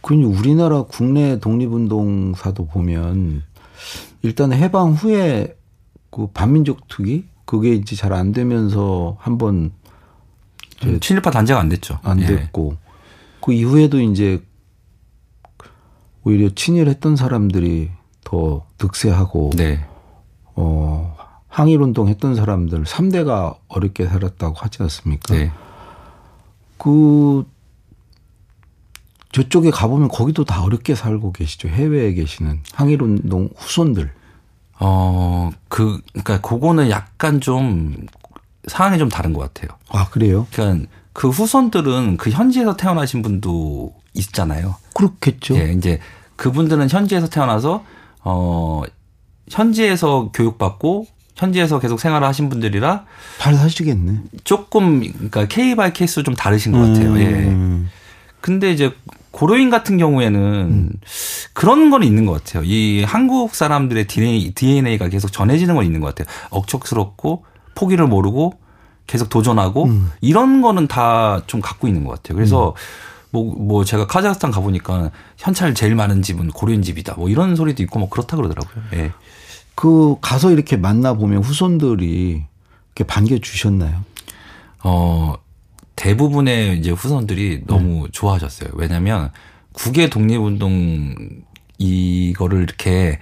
그 0.00 0.14
우리나라 0.14 0.82
국내 0.82 1.38
독립운동사도 1.38 2.66
보면 2.66 3.44
일단 4.22 4.52
해방 4.52 4.92
후에 4.92 5.56
그 6.10 6.26
반민족 6.28 6.88
투기 6.88 7.24
그게 7.44 7.72
이제 7.74 7.94
잘 7.96 8.12
안 8.12 8.32
되면서 8.32 9.16
한번 9.20 9.72
이제 10.82 10.98
친일파 11.00 11.30
단죄가 11.30 11.60
안 11.60 11.68
됐죠. 11.68 11.98
안 12.02 12.20
예. 12.20 12.26
됐고 12.26 12.76
그 13.40 13.52
이후에도 13.52 14.00
이제 14.00 14.42
오히려 16.24 16.50
친일했던 16.54 17.16
사람들이 17.16 17.90
더 18.24 18.66
득세하고 18.78 19.50
네. 19.56 19.84
어 20.54 21.16
항일 21.48 21.80
운동 21.82 22.08
했던 22.08 22.34
사람들 22.34 22.84
3대가 22.84 23.56
어렵게 23.68 24.06
살았다고 24.06 24.54
하지 24.56 24.82
않습니까? 24.82 25.34
네. 25.34 25.52
그 26.78 27.44
저쪽에 29.32 29.70
가보면 29.70 30.08
거기도 30.08 30.44
다 30.44 30.62
어렵게 30.62 30.94
살고 30.94 31.32
계시죠. 31.32 31.68
해외에 31.68 32.12
계시는 32.12 32.60
항일 32.72 33.02
운동 33.02 33.48
후손들. 33.56 34.12
어, 34.78 35.50
그, 35.68 36.00
그니까, 36.12 36.40
그거는 36.40 36.90
약간 36.90 37.40
좀, 37.40 37.94
상황이 38.66 38.98
좀 38.98 39.08
다른 39.08 39.32
것 39.32 39.40
같아요. 39.40 39.76
아 39.88 40.08
그래요? 40.08 40.46
그러니까, 40.52 40.88
그 41.12 41.28
후손들은 41.28 42.16
그 42.16 42.30
현지에서 42.30 42.76
태어나신 42.76 43.22
분도 43.22 43.94
있잖아요. 44.14 44.76
그렇겠죠. 44.94 45.56
예, 45.56 45.72
이제, 45.72 45.98
그분들은 46.36 46.88
현지에서 46.88 47.28
태어나서, 47.28 47.84
어, 48.20 48.82
현지에서 49.50 50.30
교육받고, 50.32 51.06
현지에서 51.34 51.80
계속 51.80 51.98
생활을 51.98 52.26
하신 52.26 52.48
분들이라 52.48 53.04
잘 53.38 53.54
사시겠네. 53.54 54.20
조금, 54.44 55.00
그러니까 55.00 55.46
case 55.46 55.74
by 55.74 55.92
case 55.92 56.22
좀 56.22 56.34
다르신 56.34 56.72
것 56.72 56.78
같아요. 56.78 57.18
예. 57.18 57.24
음. 57.26 57.90
근데 58.40 58.70
이제 58.70 58.92
고려인 59.30 59.70
같은 59.70 59.96
경우에는 59.96 60.92
그런 61.54 61.90
건 61.90 62.02
있는 62.02 62.26
것 62.26 62.32
같아요. 62.32 62.64
이 62.64 63.02
한국 63.02 63.54
사람들의 63.54 64.06
DNA, 64.06 64.52
DNA가 64.54 65.08
계속 65.08 65.32
전해지는 65.32 65.74
건 65.74 65.84
있는 65.84 66.00
것 66.00 66.14
같아요. 66.14 66.32
억척스럽고 66.50 67.44
포기를 67.74 68.06
모르고 68.06 68.54
계속 69.06 69.28
도전하고 69.28 69.88
이런 70.20 70.62
거는 70.62 70.86
다 70.88 71.42
좀 71.46 71.60
갖고 71.60 71.88
있는 71.88 72.04
것 72.04 72.10
같아요. 72.12 72.36
그래서 72.36 72.74
뭐, 73.30 73.54
뭐 73.56 73.84
제가 73.84 74.06
카자흐스탄 74.06 74.50
가보니까 74.50 75.10
현찰 75.38 75.74
제일 75.74 75.94
많은 75.94 76.22
집은 76.22 76.48
고려인 76.48 76.82
집이다. 76.82 77.14
뭐 77.16 77.28
이런 77.28 77.56
소리도 77.56 77.82
있고 77.84 77.98
뭐 77.98 78.08
그렇다 78.08 78.36
그러더라고요. 78.36 78.84
예. 78.94 79.12
그 79.74 80.16
가서 80.20 80.50
이렇게 80.50 80.76
만나 80.76 81.14
보면 81.14 81.42
후손들이 81.42 82.44
이렇게 82.94 83.04
반겨 83.04 83.38
주셨나요? 83.38 84.04
어, 84.84 85.34
대부분의 85.96 86.78
이제 86.78 86.90
후손들이 86.90 87.62
너무 87.66 88.08
좋아하셨어요. 88.12 88.70
왜냐면 88.74 89.30
국외 89.72 90.10
독립운동 90.10 91.14
이거를 91.78 92.62
이렇게 92.62 93.18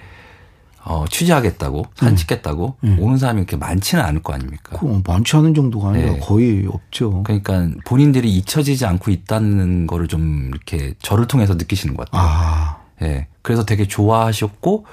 어, 0.90 1.04
취재하겠다고, 1.08 1.84
사진 1.94 2.16
찍겠다고 2.16 2.76
오는 2.98 3.16
사람이 3.16 3.42
그렇게 3.42 3.56
많지는 3.56 4.04
않을 4.04 4.22
거 4.24 4.32
아닙니까? 4.32 4.76
그 4.76 5.00
많지 5.06 5.36
않은 5.36 5.54
정도가 5.54 5.90
아니라 5.90 6.12
네. 6.14 6.18
거의 6.18 6.66
없죠. 6.68 7.22
그러니까 7.22 7.68
본인들이 7.84 8.28
잊혀지지 8.36 8.84
않고 8.86 9.12
있다는 9.12 9.86
거를 9.86 10.08
좀 10.08 10.50
이렇게 10.52 10.94
저를 11.00 11.28
통해서 11.28 11.54
느끼시는 11.54 11.96
것 11.96 12.10
같아요. 12.10 12.28
아, 12.28 12.76
예. 13.02 13.28
그래서 13.42 13.64
되게 13.64 13.86
좋아하셨고, 13.86 14.84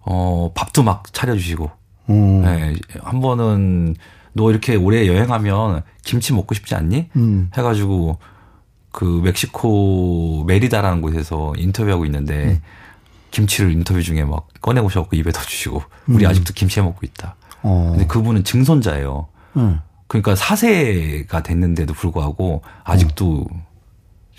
어, 0.00 0.50
밥도 0.54 0.82
막 0.82 1.04
차려주시고, 1.12 1.70
음, 2.10 2.44
예. 2.44 2.74
한 3.00 3.20
번은 3.20 3.94
너 4.32 4.50
이렇게 4.50 4.74
오래 4.74 5.06
여행하면 5.06 5.82
김치 6.04 6.32
먹고 6.32 6.54
싶지 6.54 6.74
않니? 6.74 7.08
음, 7.14 7.50
해가지고 7.56 8.18
그 8.90 9.04
멕시코 9.24 10.44
메리다라는 10.46 11.00
곳에서 11.02 11.52
인터뷰하고 11.56 12.04
있는데 12.06 12.60
김치를 13.30 13.72
인터뷰 13.72 14.02
중에 14.02 14.24
막 14.24 14.48
꺼내 14.60 14.80
오셔갖고 14.80 15.16
입에 15.16 15.30
넣어주시고 15.30 15.82
우리 16.08 16.26
아직도 16.26 16.52
김치 16.54 16.80
해 16.80 16.84
먹고 16.84 17.00
있다. 17.02 17.36
어, 17.62 17.90
근데 17.92 18.06
그분은 18.06 18.44
증손자예요. 18.44 19.28
음. 19.56 19.80
그러니까 20.06 20.34
사세가 20.34 21.42
됐는데도 21.42 21.94
불구하고 21.94 22.62
아직도 22.82 23.46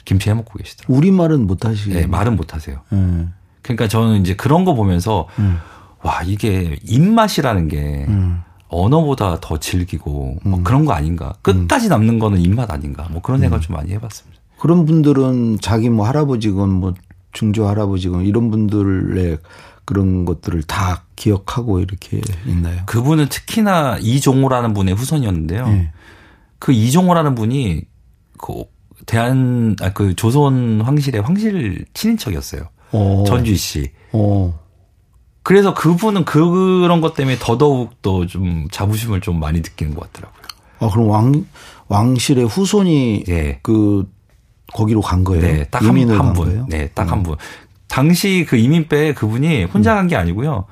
김치 0.04 0.30
해 0.30 0.34
먹고 0.34 0.58
계시더라고요. 0.58 0.98
우리 0.98 1.12
말은 1.12 1.48
못 1.48 1.66
하시겠네. 1.66 2.02
네, 2.02 2.08
말은 2.08 2.36
못 2.36 2.54
하세요. 2.54 2.82
음, 2.92 3.34
그러니까 3.62 3.88
저는 3.88 4.22
이제 4.22 4.36
그런 4.36 4.66
거 4.66 4.74
보면서 4.74 5.28
음, 5.40 5.60
와 6.04 6.24
이게 6.24 6.78
입맛이라는 6.84 7.68
게 7.70 8.06
음. 8.10 8.42
언어보다 8.68 9.40
더 9.40 9.60
즐기고 9.60 10.40
뭐 10.44 10.64
그런 10.64 10.86
거 10.86 10.94
아닌가? 10.94 11.34
끝까지 11.42 11.90
남는 11.90 12.20
거는 12.20 12.40
입맛 12.40 12.72
아닌가? 12.72 13.08
뭐 13.12 13.22
그런 13.22 13.40
생각 13.40 13.58
을좀 13.58 13.76
많이 13.76 13.92
해봤습니다. 13.94 14.42
그런 14.60 14.86
분들은 14.86 15.60
자기 15.62 15.90
뭐 15.90 16.06
할아버지건 16.06 16.70
뭐 16.70 16.94
중조 17.32 17.68
할아버지건 17.68 18.26
이런 18.26 18.52
분들의 18.52 19.38
그런 19.86 20.26
것들을 20.26 20.64
다 20.64 21.04
기억하고 21.16 21.80
이렇게 21.80 22.22
있나요? 22.46 22.82
그분은 22.86 23.30
특히나 23.30 23.98
이종호라는 24.02 24.74
분의 24.74 24.94
후손이었는데요. 24.96 25.66
예. 25.68 25.92
그 26.60 26.72
이종호라는 26.72 27.36
분이 27.36 27.84
그 28.38 28.64
대한 29.06 29.76
아, 29.82 29.92
그 29.94 30.16
조선 30.16 30.82
황실의 30.82 31.22
황실 31.22 31.86
친인척이었어요. 31.94 32.70
어, 32.92 33.24
전주희 33.28 33.56
씨. 33.58 33.92
어, 34.12 34.58
그래서 35.44 35.74
그분은 35.74 36.24
그런 36.26 37.02
것 37.02 37.16
때문에 37.16 37.38
더더욱 37.40 38.02
더 38.02 38.26
좀 38.28 38.68
자부심을 38.72 39.22
좀 39.22 39.40
많이 39.40 39.60
느끼는 39.60 39.96
것 39.96 40.12
같더라고요. 40.14 40.42
아 40.80 40.90
그럼 40.90 41.10
왕 41.10 41.46
왕실의 41.88 42.46
후손이 42.48 43.26
예. 43.30 43.60
그 43.64 44.08
거기로 44.74 45.02
간 45.02 45.24
거예요? 45.24 45.42
네, 45.42 45.64
딱 45.70 45.82
한 45.84 46.34
분. 46.34 46.48
음. 46.50 46.66
네, 46.70 46.90
딱 46.90 47.12
한 47.12 47.24
분. 47.24 47.36
당시 47.88 48.46
그 48.48 48.56
이민배에 48.58 49.14
그분이 49.14 49.66
혼자 49.66 49.96
간 49.96 50.08
게 50.08 50.16
아니고요. 50.16 50.66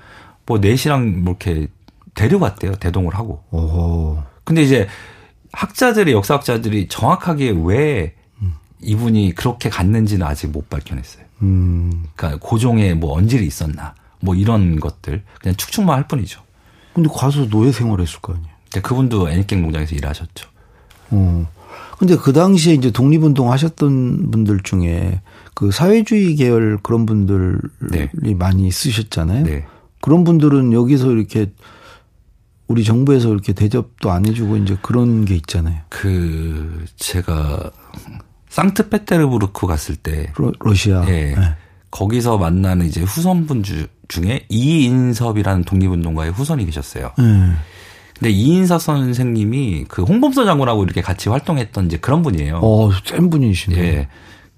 뭐 0.45 0.57
넷이랑 0.59 1.23
뭐 1.23 1.35
이렇게 1.39 1.67
데려갔대요. 2.15 2.75
대동을 2.75 3.13
하고. 3.15 3.43
오, 3.51 4.21
근데 4.43 4.61
이제 4.63 4.87
학자들이 5.51 6.11
역사학자들이 6.13 6.87
정확하게 6.87 7.53
왜 7.63 8.15
이분이 8.81 9.35
그렇게 9.35 9.69
갔는지는 9.69 10.25
아직 10.25 10.47
못 10.47 10.69
밝혀냈어요. 10.69 11.23
음, 11.41 12.05
그러니까 12.15 12.39
고종에 12.45 12.93
뭐 12.93 13.17
언질이 13.17 13.45
있었나 13.45 13.93
뭐 14.21 14.35
이런 14.35 14.79
것들 14.79 15.23
그냥 15.41 15.55
축축만 15.57 15.95
할 15.97 16.07
뿐이죠. 16.07 16.41
근데 16.93 17.09
가서 17.13 17.47
노예 17.49 17.71
생활했을 17.71 18.19
거 18.21 18.33
아니에요. 18.33 18.49
근데 18.71 18.81
그분도 18.81 19.29
애니깽 19.29 19.61
농장에서 19.61 19.95
일하셨죠. 19.95 20.47
어. 21.11 21.47
근데 21.99 22.15
그 22.15 22.31
당시에 22.31 22.73
이제 22.75 22.91
독립운동 22.91 23.51
하셨던 23.51 24.31
분들 24.31 24.61
중에 24.63 25.21
그 25.53 25.69
사회주의 25.71 26.35
계열 26.35 26.79
그런 26.81 27.05
분들이 27.05 27.57
네. 27.91 28.09
많이 28.35 28.67
있으셨잖아요. 28.67 29.43
네. 29.43 29.65
그런 29.99 30.23
분들은 30.23 30.71
여기서 30.71 31.11
이렇게 31.11 31.51
우리 32.67 32.85
정부에서 32.85 33.29
이렇게 33.29 33.51
대접도 33.51 34.11
안 34.11 34.25
해주고 34.25 34.55
이제 34.57 34.77
그런 34.81 35.25
게 35.25 35.35
있잖아요. 35.35 35.81
그 35.89 36.85
제가 36.95 37.69
상트페테르부르크 38.47 39.67
갔을 39.67 39.97
때 39.97 40.31
러, 40.37 40.53
러시아. 40.61 41.03
예. 41.09 41.35
네. 41.35 41.55
거기서 41.91 42.37
만나는 42.37 42.85
이제 42.85 43.01
후손분 43.01 43.63
주, 43.63 43.87
중에 44.07 44.45
이인섭이라는 44.47 45.65
독립운동가의 45.65 46.31
후손이 46.31 46.65
계셨어요. 46.65 47.11
네. 48.19 48.29
근데 48.29 48.31
이인섭 48.31 48.81
선생님이 48.81 49.85
그 49.87 50.03
홍범서 50.03 50.45
장군하고 50.45 50.83
이렇게 50.83 51.01
같이 51.01 51.29
활동했던 51.29 51.85
이제 51.87 51.97
그런 51.97 52.21
분이에요. 52.21 52.59
어, 52.61 52.91
센 53.05 53.29
분이시네. 53.29 53.77
예. 53.77 54.07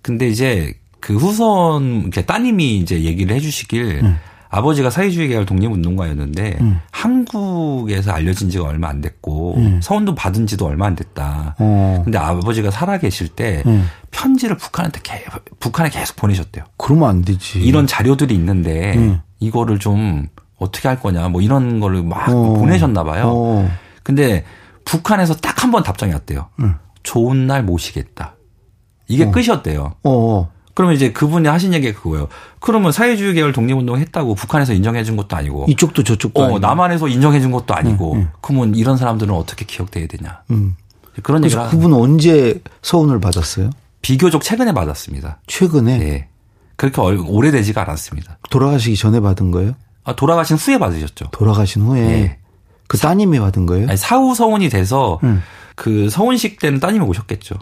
근데 0.02 0.28
이제 0.28 0.74
그 1.00 1.16
후손 1.16 2.02
이렇게 2.02 2.24
따님이 2.24 2.78
이제 2.78 3.02
얘기를 3.02 3.36
해주시길 3.36 4.02
음. 4.04 4.18
아버지가 4.50 4.90
사회주의 4.90 5.30
계열 5.30 5.46
독립운동가였는데 5.46 6.58
음. 6.60 6.80
한국에서 6.92 8.12
알려진 8.12 8.50
지가 8.50 8.66
얼마 8.66 8.90
안 8.90 9.00
됐고 9.00 9.56
음. 9.56 9.80
서운도 9.82 10.14
받은 10.14 10.46
지도 10.46 10.66
얼마 10.66 10.88
안 10.88 10.96
됐다. 10.96 11.56
어. 11.58 12.02
근데 12.04 12.18
아버지가 12.18 12.70
살아 12.70 12.98
계실 12.98 13.30
때 13.30 13.64
음. 13.66 13.88
편지를 14.12 14.58
북한한테 14.58 15.00
계, 15.04 15.24
북한에 15.60 15.90
계속 15.90 16.18
보내셨대요. 16.18 16.66
그러면 16.78 17.10
안 17.10 17.22
되지. 17.22 17.60
이런 17.62 17.88
자료들이 17.88 18.36
있는데 18.36 18.98
음. 18.98 19.22
이거를 19.40 19.80
좀 19.80 20.28
어떻게 20.62 20.88
할 20.88 21.00
거냐 21.00 21.28
뭐 21.30 21.42
이런 21.42 21.80
거를 21.80 22.04
막 22.04 22.30
어. 22.30 22.54
보내셨나 22.54 23.04
봐요. 23.04 23.32
어. 23.34 23.72
근데 24.04 24.46
북한에서 24.86 25.36
딱 25.36 25.62
한 25.64 25.72
번 25.72 25.84
답장이 25.84 26.12
왔대요. 26.14 26.48
음. 26.60 26.76
좋은 27.04 27.46
날 27.48 27.64
모시겠다. 27.64 28.36
이게 29.08 29.26
어. 29.26 29.32
끝이었대요. 29.32 29.94
어. 30.04 30.52
그러면 30.74 30.96
이제 30.96 31.12
그분이 31.12 31.48
하신 31.48 31.74
얘기가 31.74 32.00
그거예요. 32.02 32.28
그러면 32.60 32.92
사회주의 32.92 33.34
계열 33.34 33.52
독립운동 33.54 33.98
했다고 34.00 34.34
북한에서 34.36 34.74
인정해 34.74 35.04
준 35.04 35.18
것도 35.18 35.36
아니고 35.36 35.66
이쪽도 35.68 36.04
저쪽도 36.04 36.40
어, 36.42 36.44
아니고. 36.46 36.60
남한에서 36.60 37.08
인정해 37.10 37.40
준 37.42 37.52
것도 37.52 37.76
아니고 37.76 38.14
음, 38.14 38.18
음. 38.22 38.30
그러면 38.42 38.74
이런 38.76 38.98
사람들은 38.98 39.34
어떻게 39.36 39.66
기억돼야 39.66 40.08
되냐. 40.08 40.42
음. 40.52 40.76
그런 41.24 41.44
하- 41.52 41.70
그분은 41.70 41.96
언제 41.98 42.62
서운을 42.82 43.20
받았어요? 43.20 43.70
비교적 44.02 44.42
최근에 44.42 44.74
받았습니다. 44.74 45.40
최근에 45.46 46.02
예. 46.02 46.28
그렇게 46.76 47.02
얼- 47.02 47.20
오래되지가 47.24 47.82
않았습니다. 47.84 48.40
돌아가시기 48.50 48.96
전에 48.96 49.20
받은 49.20 49.52
거예요? 49.52 49.74
아, 50.04 50.16
돌아가신 50.16 50.58
후에 50.58 50.78
받으셨죠. 50.78 51.26
돌아가신 51.32 51.84
후에 51.84 52.02
예. 52.02 52.38
그 52.88 52.98
따님이 52.98 53.40
받은 53.40 53.66
거예요? 53.66 53.88
아니, 53.88 53.98
사후 53.98 54.36
서운이 54.36 54.70
돼서 54.70 55.20
음. 55.24 55.42
그 55.76 56.10
서운식 56.10 56.60
때는 56.60 56.80
따님이 56.80 57.06
오셨겠죠. 57.06 57.56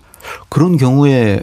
그런 0.49 0.77
경우에 0.77 1.41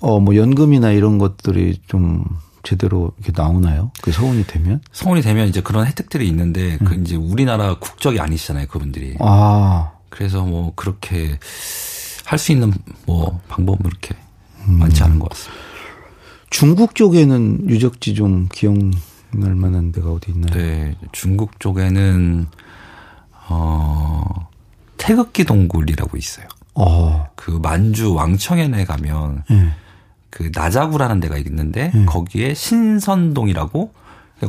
어 0.00 0.20
뭐 0.20 0.36
연금이나 0.36 0.90
이런 0.92 1.18
것들이 1.18 1.80
좀 1.86 2.24
제대로 2.62 3.12
이렇게 3.18 3.32
나오나요? 3.40 3.90
그 4.02 4.12
서운이 4.12 4.46
되면? 4.46 4.80
서운이 4.92 5.22
되면 5.22 5.48
이제 5.48 5.60
그런 5.62 5.86
혜택들이 5.86 6.28
있는데 6.28 6.78
음. 6.80 6.84
그 6.86 6.94
이제 6.94 7.16
우리나라 7.16 7.78
국적이 7.78 8.20
아니시잖아요, 8.20 8.66
그분들이. 8.68 9.16
아, 9.20 9.92
그래서 10.10 10.42
뭐 10.44 10.72
그렇게 10.76 11.38
할 12.26 12.38
수 12.38 12.52
있는 12.52 12.72
뭐 13.06 13.40
방법은 13.48 13.82
그렇게 13.82 14.14
음. 14.68 14.78
많지 14.78 15.02
않은 15.02 15.18
것 15.18 15.28
같습니다. 15.30 15.62
중국 16.50 16.94
쪽에는 16.94 17.68
유적지 17.68 18.14
좀 18.14 18.48
기억 18.52 18.76
날 19.38 19.54
만한 19.54 19.92
데가 19.92 20.10
어디 20.12 20.32
있나요? 20.32 20.52
네, 20.54 20.96
중국 21.12 21.60
쪽에는 21.60 22.46
어 23.48 24.48
태극기 24.96 25.44
동굴이라고 25.44 26.16
있어요. 26.16 26.46
어, 26.74 27.28
그 27.36 27.50
만주 27.62 28.14
왕청현에 28.14 28.84
가면 28.84 29.44
예. 29.50 29.68
그 30.30 30.50
나자구라는 30.52 31.20
데가 31.20 31.36
있는데 31.38 31.92
음. 31.94 32.06
거기에 32.06 32.54
신선동이라고 32.54 33.92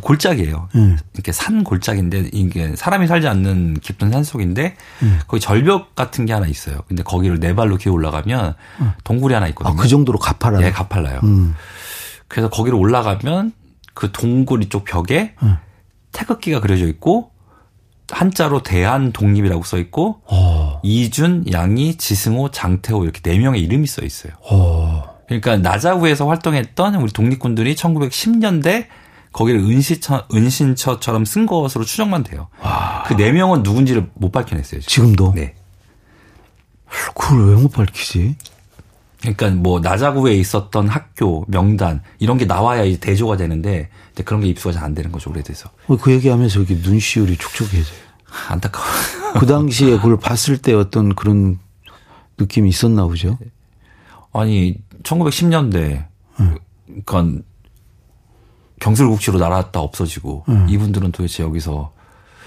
골짜기예요. 0.02 0.70
음. 0.76 0.98
이렇게 1.14 1.32
산 1.32 1.64
골짜기인데 1.64 2.30
이게 2.34 2.76
사람이 2.76 3.08
살지 3.08 3.28
않는 3.28 3.76
깊은 3.76 4.12
산 4.12 4.24
속인데 4.24 4.76
음. 5.04 5.20
거기 5.28 5.40
절벽 5.40 5.94
같은 5.96 6.26
게 6.26 6.34
하나 6.34 6.48
있어요. 6.48 6.80
근데 6.88 7.04
거기를 7.04 7.40
네 7.40 7.54
발로 7.54 7.78
기어 7.78 7.94
올라가면 7.94 8.56
동굴이 9.04 9.34
하나 9.34 9.46
아, 9.46 9.50
있거든요. 9.50 9.76
그 9.76 9.88
정도로 9.88 10.18
가파라. 10.18 10.62
예, 10.64 10.72
가팔라요. 10.72 11.20
음. 11.24 11.56
그래서 12.28 12.50
거기를 12.50 12.78
올라가면 12.78 13.54
그 13.96 14.12
동굴 14.12 14.62
이쪽 14.64 14.84
벽에 14.86 15.34
음. 15.42 15.58
태극기가 16.12 16.60
그려져 16.62 16.86
있고 16.86 17.32
한자로 18.12 18.62
대한 18.62 19.12
독립이라고 19.12 19.64
써 19.64 19.80
있고 19.80 20.22
어, 20.26 20.80
이준, 20.84 21.46
양희, 21.52 21.96
지승호, 21.98 22.52
장태호 22.52 23.04
이렇게 23.04 23.20
네 23.22 23.40
명의 23.40 23.62
이름이 23.62 23.88
써 23.88 24.06
있어요. 24.06 24.34
어, 24.52 25.04
그러니까 25.28 25.58
나자구에서 25.58 26.28
활동했던 26.28 26.96
우리 26.96 27.12
독립군들이 27.12 27.74
1910년대 27.76 28.86
거기를 29.32 29.60
은시처, 29.62 30.28
은신처처럼 30.34 31.26
쓴 31.26 31.46
것으로 31.48 31.84
추정만 31.84 32.24
돼요. 32.24 32.48
그 33.08 33.16
네 33.16 33.32
명은 33.32 33.64
누군지를 33.64 34.10
못 34.14 34.32
밝혀냈어요. 34.32 34.82
지금. 34.82 35.08
지금도? 35.08 35.34
네. 35.36 35.56
그걸 37.16 37.50
왜 37.50 37.56
못 37.62 37.72
밝히지? 37.72 38.36
그러니까 39.22 39.50
뭐 39.50 39.80
나자구에 39.80 40.36
있었던 40.36 40.88
학교 40.88 41.46
명단 41.48 42.02
이런 42.20 42.38
게 42.38 42.46
나와야 42.46 42.84
이제 42.84 43.00
대조가 43.00 43.38
되는데 43.38 43.90
이제 44.14 44.24
그런 44.24 44.42
게 44.42 44.48
입수가 44.48 44.74
잘 44.74 44.84
안 44.84 44.94
되는 44.94 45.12
거죠 45.12 45.30
오래돼서 45.32 45.70
어, 45.88 45.98
그 45.98 46.12
얘기하면서 46.12 46.60
여기 46.62 46.76
눈시울이 46.76 47.38
촉촉해져요. 47.38 48.06
안타까워. 48.50 48.86
그 49.40 49.46
당시에 49.46 49.96
그걸 49.98 50.18
봤을 50.18 50.58
때 50.58 50.74
어떤 50.74 51.16
그런 51.16 51.58
느낌이 52.38 52.70
있었나 52.70 53.06
보죠? 53.06 53.38
아니 54.34 54.76
1910년대 55.04 56.06
그러니까 56.86 57.42
경술국시로 58.80 59.40
날아갔다 59.40 59.80
없어지고 59.80 60.44
음. 60.50 60.68
이분들은 60.70 61.12
도대체 61.12 61.44
여기서 61.44 61.94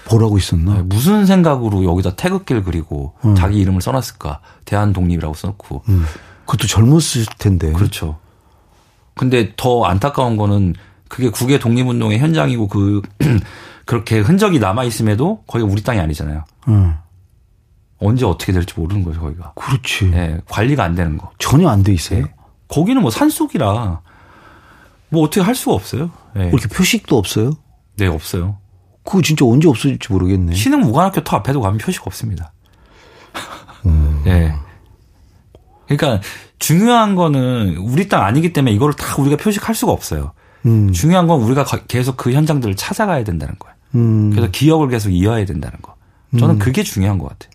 보라고 0.05 0.37
있었나? 0.37 0.83
무슨 0.85 1.25
생각으로 1.25 1.83
여기다 1.83 2.15
태극기를 2.15 2.63
그리고 2.63 3.13
자기 3.35 3.59
이름을 3.59 3.81
써놨을까? 3.81 4.39
대한 4.65 4.93
독립이라고 4.93 5.33
써놓고 5.33 5.83
음. 5.89 6.05
그것도 6.49 6.65
젊었을 6.67 7.25
텐데. 7.37 7.71
그렇죠. 7.73 8.17
근데 9.13 9.53
더 9.55 9.83
안타까운 9.83 10.35
거는 10.35 10.73
그게 11.07 11.29
국외 11.29 11.59
독립운동의 11.59 12.17
현장이고 12.17 12.67
그 12.67 13.01
그렇게 13.85 14.19
흔적이 14.19 14.57
남아 14.59 14.83
있음에도 14.85 15.43
거기가 15.45 15.69
우리 15.69 15.83
땅이 15.83 15.99
아니잖아요. 15.99 16.43
응. 16.69 16.95
언제 17.99 18.25
어떻게 18.25 18.51
될지 18.51 18.73
모르는 18.79 19.03
거죠 19.03 19.19
거기가. 19.21 19.53
그렇지. 19.53 20.11
예, 20.13 20.39
관리가 20.49 20.83
안 20.83 20.95
되는 20.95 21.17
거. 21.17 21.31
전혀 21.37 21.67
안 21.69 21.83
돼 21.83 21.93
있어요. 21.93 22.21
예. 22.21 22.33
거기는 22.67 22.99
뭐 23.01 23.11
산속이라 23.11 24.01
뭐 25.09 25.23
어떻게 25.23 25.41
할 25.41 25.53
수가 25.53 25.73
없어요. 25.75 26.09
예. 26.35 26.39
뭐 26.49 26.49
이렇게 26.59 26.67
표식도 26.67 27.15
없어요? 27.17 27.51
네 27.97 28.07
없어요. 28.07 28.57
그거 29.03 29.21
진짜 29.21 29.45
언제 29.45 29.67
없어질지 29.67 30.11
모르겠네. 30.11 30.55
신흥 30.55 30.81
무관학교 30.81 31.23
터 31.23 31.37
앞에도 31.37 31.61
가면 31.61 31.77
표시가 31.77 32.05
없습니다. 32.07 32.53
음. 33.85 34.23
예. 34.25 34.53
그러니까 35.89 36.21
중요한 36.59 37.15
거는 37.15 37.77
우리 37.77 38.07
땅 38.07 38.23
아니기 38.23 38.53
때문에 38.53 38.73
이거를 38.75 38.93
다 38.93 39.15
우리가 39.19 39.37
표식할 39.37 39.73
수가 39.75 39.91
없어요. 39.91 40.33
음. 40.65 40.91
중요한 40.91 41.27
건 41.27 41.41
우리가 41.41 41.63
가- 41.63 41.83
계속 41.87 42.15
그 42.17 42.31
현장들을 42.33 42.75
찾아가야 42.75 43.23
된다는 43.23 43.55
거예요. 43.57 43.75
음. 43.95 44.29
그래서 44.29 44.49
기억을 44.51 44.89
계속 44.89 45.09
이어야 45.09 45.45
된다는 45.45 45.79
거. 45.81 45.95
저는 46.37 46.59
그게 46.59 46.83
중요한 46.83 47.17
것 47.17 47.27
같아요. 47.29 47.51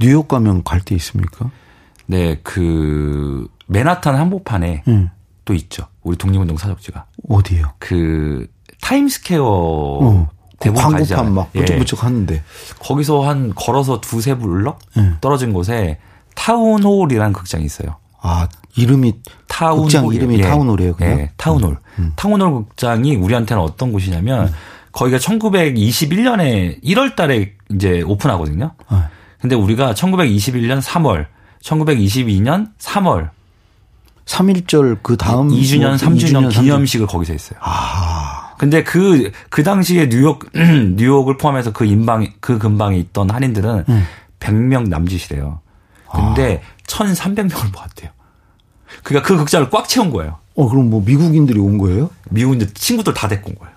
뉴욕 0.00 0.26
가면 0.26 0.64
갈 0.64 0.80
데 0.80 0.94
있습니까? 0.96 1.50
네, 2.06 2.40
그 2.42 3.46
맨하탄 3.68 4.16
한복판에 4.16 4.82
응. 4.88 5.10
또 5.44 5.54
있죠. 5.54 5.86
우리 6.02 6.16
독립운동 6.16 6.56
사적지가 6.56 7.06
어디요? 7.28 7.72
그 7.78 8.46
타임스퀘어 8.80 9.44
어. 9.44 10.28
그 10.30 10.56
대부분 10.58 10.82
광고판. 10.92 11.34
막 11.34 11.50
예. 11.54 11.60
북적북적 11.60 12.02
하는데. 12.04 12.42
거기서 12.80 13.22
한 13.28 13.52
걸어서 13.54 14.00
두세 14.00 14.36
블럭 14.38 14.78
예. 14.98 15.12
떨어진 15.20 15.52
곳에 15.52 15.98
타운홀이라는 16.36 17.32
극장이 17.32 17.64
있어요. 17.64 17.96
아, 18.22 18.46
이름이 18.76 19.14
타운홀 19.48 19.84
극장 19.84 20.06
이름이 20.06 20.40
타운홀이에요, 20.40 20.94
그냥? 20.94 21.18
예, 21.18 21.30
타운홀. 21.36 21.78
타운홀 22.14 22.66
극장이 22.68 23.16
우리한테는 23.16 23.60
어떤 23.62 23.92
곳이냐면 23.92 24.52
거기가 24.92 25.18
1921년에 25.18 26.82
1월 26.84 27.16
달에 27.16 27.54
이제 27.72 28.02
오픈하거든요. 28.02 28.72
아, 28.88 29.08
근데 29.40 29.56
우리가 29.56 29.94
1921년 29.94 30.80
3월, 30.80 31.26
1922년 31.62 32.68
3월 32.78 33.30
3.1절 34.24 34.98
그 35.02 35.16
다음 35.16 35.48
2주년, 35.48 35.88
뭐 35.88 35.96
3주년 35.96 36.48
2주년, 36.48 36.50
기념식을 36.50 37.06
거기서 37.06 37.32
했어요. 37.32 37.58
아, 37.62 38.54
근데 38.58 38.82
그, 38.82 39.30
그 39.50 39.62
당시에 39.62 40.08
뉴욕, 40.08 40.44
뉴욕을 40.54 41.36
포함해서 41.36 41.72
그 41.72 41.84
인방, 41.84 42.26
그 42.40 42.58
근방에 42.58 42.96
있던 42.98 43.30
한인들은 43.30 43.84
음. 43.88 44.04
100명 44.40 44.88
남짓이래요. 44.88 45.60
근데 46.16 46.62
아. 46.62 46.86
1,300명을 46.86 47.72
모았대요. 47.72 48.10
그러니까 49.02 49.26
그 49.26 49.36
극장을 49.36 49.68
꽉 49.70 49.88
채운 49.88 50.10
거예요. 50.10 50.38
어, 50.54 50.68
그럼 50.68 50.90
뭐 50.90 51.02
미국인들이 51.04 51.58
온 51.58 51.78
거예요? 51.78 52.10
미국인들 52.30 52.72
친구들 52.74 53.14
다 53.14 53.28
데리고 53.28 53.50
온 53.50 53.56
거예요. 53.56 53.76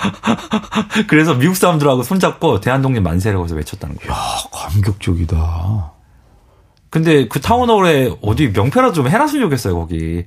그래서 1.08 1.34
미국 1.34 1.56
사람들하고 1.56 2.02
손잡고 2.02 2.60
대한독립 2.60 3.02
만세라고 3.02 3.44
해서 3.44 3.54
외쳤다는 3.54 3.96
거예요. 3.96 4.12
야, 4.12 4.16
감격적이다. 4.52 5.92
근데 6.90 7.28
그 7.28 7.40
타운홀에 7.40 8.16
어디 8.20 8.48
명패라도 8.48 8.92
좀 8.94 9.08
해놨으면 9.08 9.46
좋겠어요, 9.46 9.74
거기. 9.76 10.24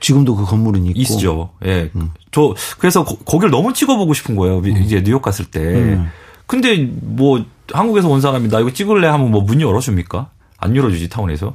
지금도 0.00 0.36
그 0.36 0.44
건물은 0.44 0.86
있고. 0.86 1.00
있죠. 1.00 1.50
예. 1.64 1.90
저, 2.32 2.54
그래서 2.78 3.04
거, 3.04 3.16
거길 3.18 3.50
너무 3.50 3.72
찍어보고 3.72 4.12
싶은 4.14 4.36
거예요. 4.36 4.60
이제 4.66 5.02
뉴욕 5.02 5.22
갔을 5.22 5.44
때. 5.44 5.60
음. 5.60 6.10
근데 6.46 6.76
뭐 6.76 7.44
한국에서 7.72 8.08
온 8.08 8.20
사람이 8.20 8.48
나 8.48 8.60
이거 8.60 8.72
찍을래 8.72 9.06
하면 9.08 9.30
뭐 9.30 9.42
문 9.42 9.60
열어줍니까? 9.60 10.28
안 10.58 10.76
열어주지, 10.76 11.08
타운에서. 11.08 11.54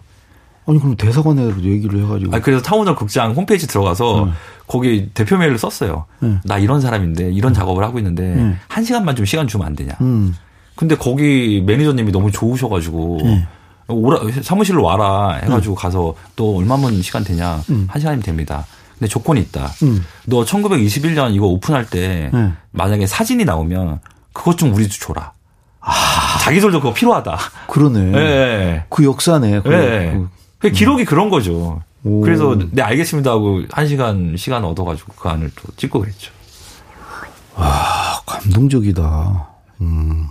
아니 0.67 0.79
그럼 0.79 0.97
대사관에도 0.97 1.61
얘기를 1.61 2.03
해가지고. 2.03 2.35
아 2.35 2.39
그래서 2.41 2.61
타운홀 2.61 2.95
극장 2.95 3.33
홈페이지 3.33 3.67
들어가서 3.67 4.23
음. 4.25 4.33
거기 4.67 5.09
대표 5.13 5.37
메일을 5.37 5.57
썼어요. 5.57 6.05
음. 6.23 6.41
나 6.43 6.57
이런 6.57 6.81
사람인데 6.81 7.31
이런 7.31 7.53
작업을 7.53 7.83
하고 7.85 7.97
있는데 7.99 8.23
음. 8.23 8.59
한 8.67 8.83
시간만 8.83 9.15
좀 9.15 9.25
시간 9.25 9.47
주면 9.47 9.65
안 9.65 9.75
되냐. 9.75 9.93
음. 10.01 10.35
근데 10.75 10.95
거기 10.95 11.63
매니저님이 11.65 12.11
너무 12.11 12.31
좋으셔가지고 12.31 13.19
음. 13.23 13.45
오라 13.87 14.19
사무실로 14.43 14.83
와라 14.83 15.39
해가지고 15.41 15.73
가서 15.75 16.13
또 16.35 16.57
얼마면 16.57 17.01
시간 17.01 17.23
되냐 17.23 17.61
음. 17.69 17.87
한 17.89 17.99
시간이면 18.01 18.23
됩니다. 18.23 18.65
근데 18.99 19.07
조건이 19.07 19.39
있다. 19.39 19.67
음. 19.83 20.03
너 20.25 20.43
1921년 20.43 21.33
이거 21.33 21.45
오픈할 21.45 21.85
때 21.89 22.29
음. 22.33 22.57
만약에 22.71 23.07
사진이 23.07 23.45
나오면 23.45 23.99
그것 24.33 24.57
좀 24.57 24.73
우리도 24.73 24.89
줘라. 24.91 25.31
자기들도 26.43 26.79
그거 26.79 26.93
필요하다. 26.93 27.33
아. 27.33 27.37
그러네. 27.67 28.11
예. 28.13 28.17
예. 28.19 28.83
그 28.89 29.03
역사네. 29.03 29.61
그, 29.61 29.71
예. 29.73 30.11
그- 30.13 30.29
그 30.59 30.71
기록이 30.71 31.05
그런 31.05 31.29
거죠. 31.29 31.81
오. 32.03 32.21
그래서 32.21 32.57
네 32.71 32.81
알겠습니다 32.81 33.31
하고 33.31 33.61
한 33.71 33.87
시간 33.87 34.35
시간 34.37 34.63
얻어가지고 34.65 35.13
그 35.15 35.29
안을 35.29 35.51
또 35.55 35.63
찍고 35.75 35.99
그랬죠. 36.01 36.31
아, 37.55 38.21
감동적이다. 38.25 39.47
음. 39.81 40.27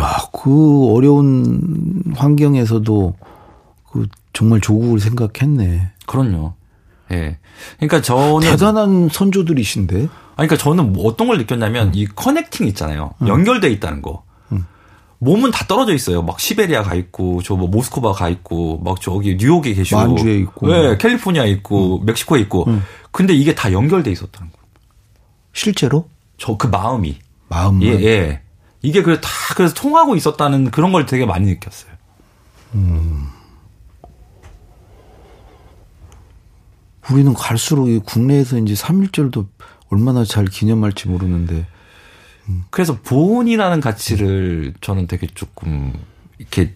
야, 0.00 0.16
그 0.32 0.92
어려운 0.92 2.02
환경에서도 2.16 3.14
그 3.92 4.06
정말 4.32 4.60
조국을 4.60 4.98
생각했네. 4.98 5.92
그럼요. 6.06 6.54
예. 7.12 7.38
그러니까 7.76 8.02
저는 8.02 8.40
대단한 8.40 9.08
선조들이신데. 9.12 10.08
아니, 10.36 10.48
그러니까 10.48 10.56
저는 10.56 10.92
뭐 10.92 11.06
어떤 11.06 11.28
걸 11.28 11.38
느꼈냐면 11.38 11.94
이 11.94 12.06
커넥팅 12.06 12.66
있잖아요. 12.68 13.12
연결돼 13.26 13.70
있다는 13.70 14.02
거. 14.02 14.24
몸은 15.20 15.52
다 15.52 15.64
떨어져 15.66 15.94
있어요. 15.94 16.22
막 16.22 16.38
시베리아 16.38 16.82
가 16.82 16.94
있고, 16.94 17.40
저 17.40 17.54
뭐 17.56 17.66
모스크바 17.68 18.12
가 18.12 18.28
있고, 18.28 18.80
막 18.84 19.00
저기 19.00 19.36
뉴욕에 19.36 19.72
계시고, 19.72 19.96
만주에 19.98 20.36
있고. 20.38 20.66
네, 20.66 20.98
캘리포니아에 20.98 21.50
있고, 21.52 22.00
멕시코에 22.00 22.40
있고. 22.40 22.66
근데 23.10 23.32
이게 23.32 23.54
다 23.54 23.72
연결돼 23.72 24.10
있었다는 24.10 24.50
거. 24.52 24.58
실제로? 25.52 26.08
저 26.36 26.58
그 26.58 26.66
마음이. 26.66 27.16
마음만. 27.48 27.82
예, 27.84 27.92
예. 28.02 28.42
이게 28.82 29.02
그래 29.02 29.18
다 29.20 29.30
그래서 29.56 29.72
통하고 29.72 30.14
있었다는 30.16 30.70
그런 30.70 30.92
걸 30.92 31.06
되게 31.06 31.24
많이 31.24 31.46
느꼈어요. 31.46 31.92
우리는 37.10 37.32
갈수록 37.32 37.88
이 37.88 37.98
국내에서 38.00 38.58
이제 38.58 38.74
3.1절도 38.74 39.46
얼마나 39.90 40.24
잘 40.24 40.46
기념할지 40.46 41.08
모르는데. 41.08 41.66
그래서 42.70 42.98
보온이라는 43.00 43.80
가치를 43.80 44.74
저는 44.80 45.06
되게 45.06 45.26
조금 45.26 45.92
이렇게 46.38 46.74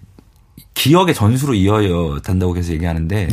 기억의 0.74 1.14
전수로 1.14 1.54
이어야 1.54 2.20
된다고 2.22 2.52
계속 2.52 2.72
얘기하는데 2.72 3.28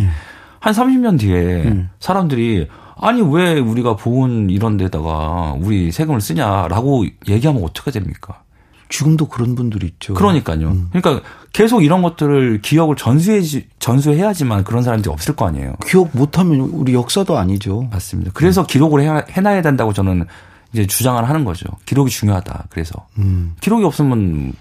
한 0.60 0.74
30년 0.74 1.20
뒤에 1.20 1.64
음. 1.64 1.90
사람들이 2.00 2.68
아니 2.98 3.22
왜 3.22 3.60
우리가 3.60 3.96
보온 3.96 4.50
이런 4.50 4.78
데다가 4.78 5.56
우리 5.60 5.92
세금을 5.92 6.22
쓰냐라고 6.22 7.06
얘기하면 7.28 7.64
어떻게 7.64 7.92
됩니까? 7.92 8.42
지금도 8.90 9.28
그런 9.28 9.56
분들이 9.56 9.88
있죠. 9.88 10.14
그러니까요. 10.14 10.90
그러니까 10.92 11.28
계속 11.56 11.86
이런 11.86 12.02
것들을 12.02 12.62
기억을 12.62 12.98
전수해 12.98 13.40
전수해야지만 13.80 14.66
그런 14.66 14.84
사람들이 14.84 15.10
없을 15.10 15.38
거 15.38 15.48
아니에요. 15.48 15.76
기억 15.88 16.10
못하면 16.12 16.60
우리 16.60 16.94
역사도 16.94 17.38
아니죠. 17.38 17.88
맞습니다. 17.94 18.32
그래서 18.34 18.66
기록을 18.66 19.04
해, 19.04 19.24
해놔야 19.30 19.62
된다고 19.62 19.94
저는 19.94 20.26
이제 20.74 20.86
주장을 20.86 21.24
하는 21.24 21.46
거죠. 21.46 21.68
기록이 21.86 22.12
중요하다. 22.12 22.66
그래서 22.70 23.08
음. 23.20 23.56
기록이 23.62 23.86
없으면 23.86 24.52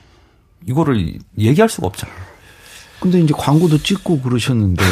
이거를 0.67 1.19
얘기할 1.37 1.69
수가 1.69 1.89
없잖아요. 1.89 2.17
근데 3.01 3.19
이제 3.19 3.35
광고도 3.37 3.79
찍고 3.79 4.21
그러셨는데 4.21 4.85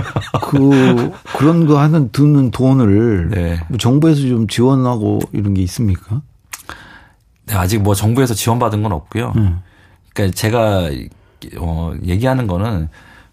그 0.48 1.12
그런 1.36 1.66
거 1.66 1.78
하는 1.78 2.10
드는 2.10 2.52
돈을 2.52 3.28
네. 3.34 3.60
뭐 3.68 3.76
정부에서 3.76 4.22
좀 4.22 4.48
지원하고 4.48 5.20
이런 5.32 5.52
게 5.52 5.60
있습니까? 5.64 6.22
네, 7.44 7.54
아직 7.54 7.82
뭐 7.82 7.94
정부에서 7.94 8.32
지원받은 8.32 8.82
건 8.82 8.92
없고요. 8.92 9.34
음. 9.36 9.60
그러니까 10.14 10.34
제가 10.34 10.88
어, 11.58 11.92
얘기하는 12.04 12.46
거는 12.46 12.88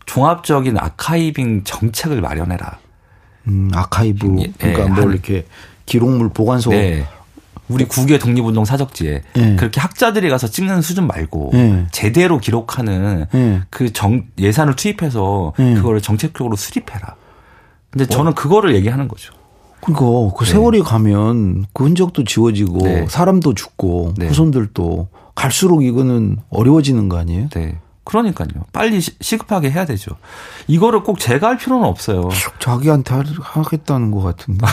종합적인 0.06 0.78
아카이빙 0.78 1.64
정책을 1.64 2.22
마련해라. 2.22 2.78
음, 3.48 3.70
아카이브 3.74 4.36
예, 4.40 4.52
그러니까 4.58 4.84
예, 4.84 4.88
뭐 4.90 4.96
한- 5.04 5.12
이렇게 5.12 5.46
기록물 5.86 6.30
보관소 6.30 6.72
네. 6.72 7.06
우리 7.70 7.86
국외 7.86 8.18
독립운동 8.18 8.64
사적지에 8.66 9.24
예. 9.38 9.56
그렇게 9.58 9.82
학자들이 9.82 10.30
가서 10.30 10.48
찍는 10.48 10.82
수준 10.82 11.06
말고 11.08 11.52
예. 11.54 11.88
제대로 11.92 12.40
기록하는 12.40 13.26
예. 13.34 13.62
그정 13.70 14.26
예산을 14.38 14.76
투입해서 14.76 15.54
예. 15.60 15.74
그거를 15.76 16.02
정책적으로 16.02 16.56
수립해라. 16.56 17.16
근데 17.90 18.06
저는 18.06 18.36
그거를 18.36 18.76
얘기하는 18.76 19.08
거죠. 19.08 19.34
그러니까 19.82 20.36
그 20.38 20.46
세월이 20.46 20.82
가면 20.82 21.66
그 21.74 21.84
흔적도 21.86 22.24
지워지고 22.24 22.80
네. 22.84 23.06
사람도 23.08 23.54
죽고 23.54 24.14
네. 24.18 24.28
후손들도 24.28 25.08
갈수록 25.36 25.84
이거는 25.84 26.38
어려워지는 26.50 27.10
거 27.10 27.18
아니에요? 27.18 27.50
네. 27.50 27.78
그러니까요. 28.08 28.48
빨리 28.72 29.02
시- 29.02 29.12
시급하게 29.20 29.70
해야 29.70 29.84
되죠. 29.86 30.12
이거를 30.68 31.04
꼭 31.04 31.20
제가 31.20 31.48
할 31.50 31.58
필요는 31.58 31.86
없어요. 31.86 32.30
자기한테 32.60 33.14
하- 33.14 33.24
하겠다는 33.42 34.12
것 34.12 34.22
같은데. 34.22 34.66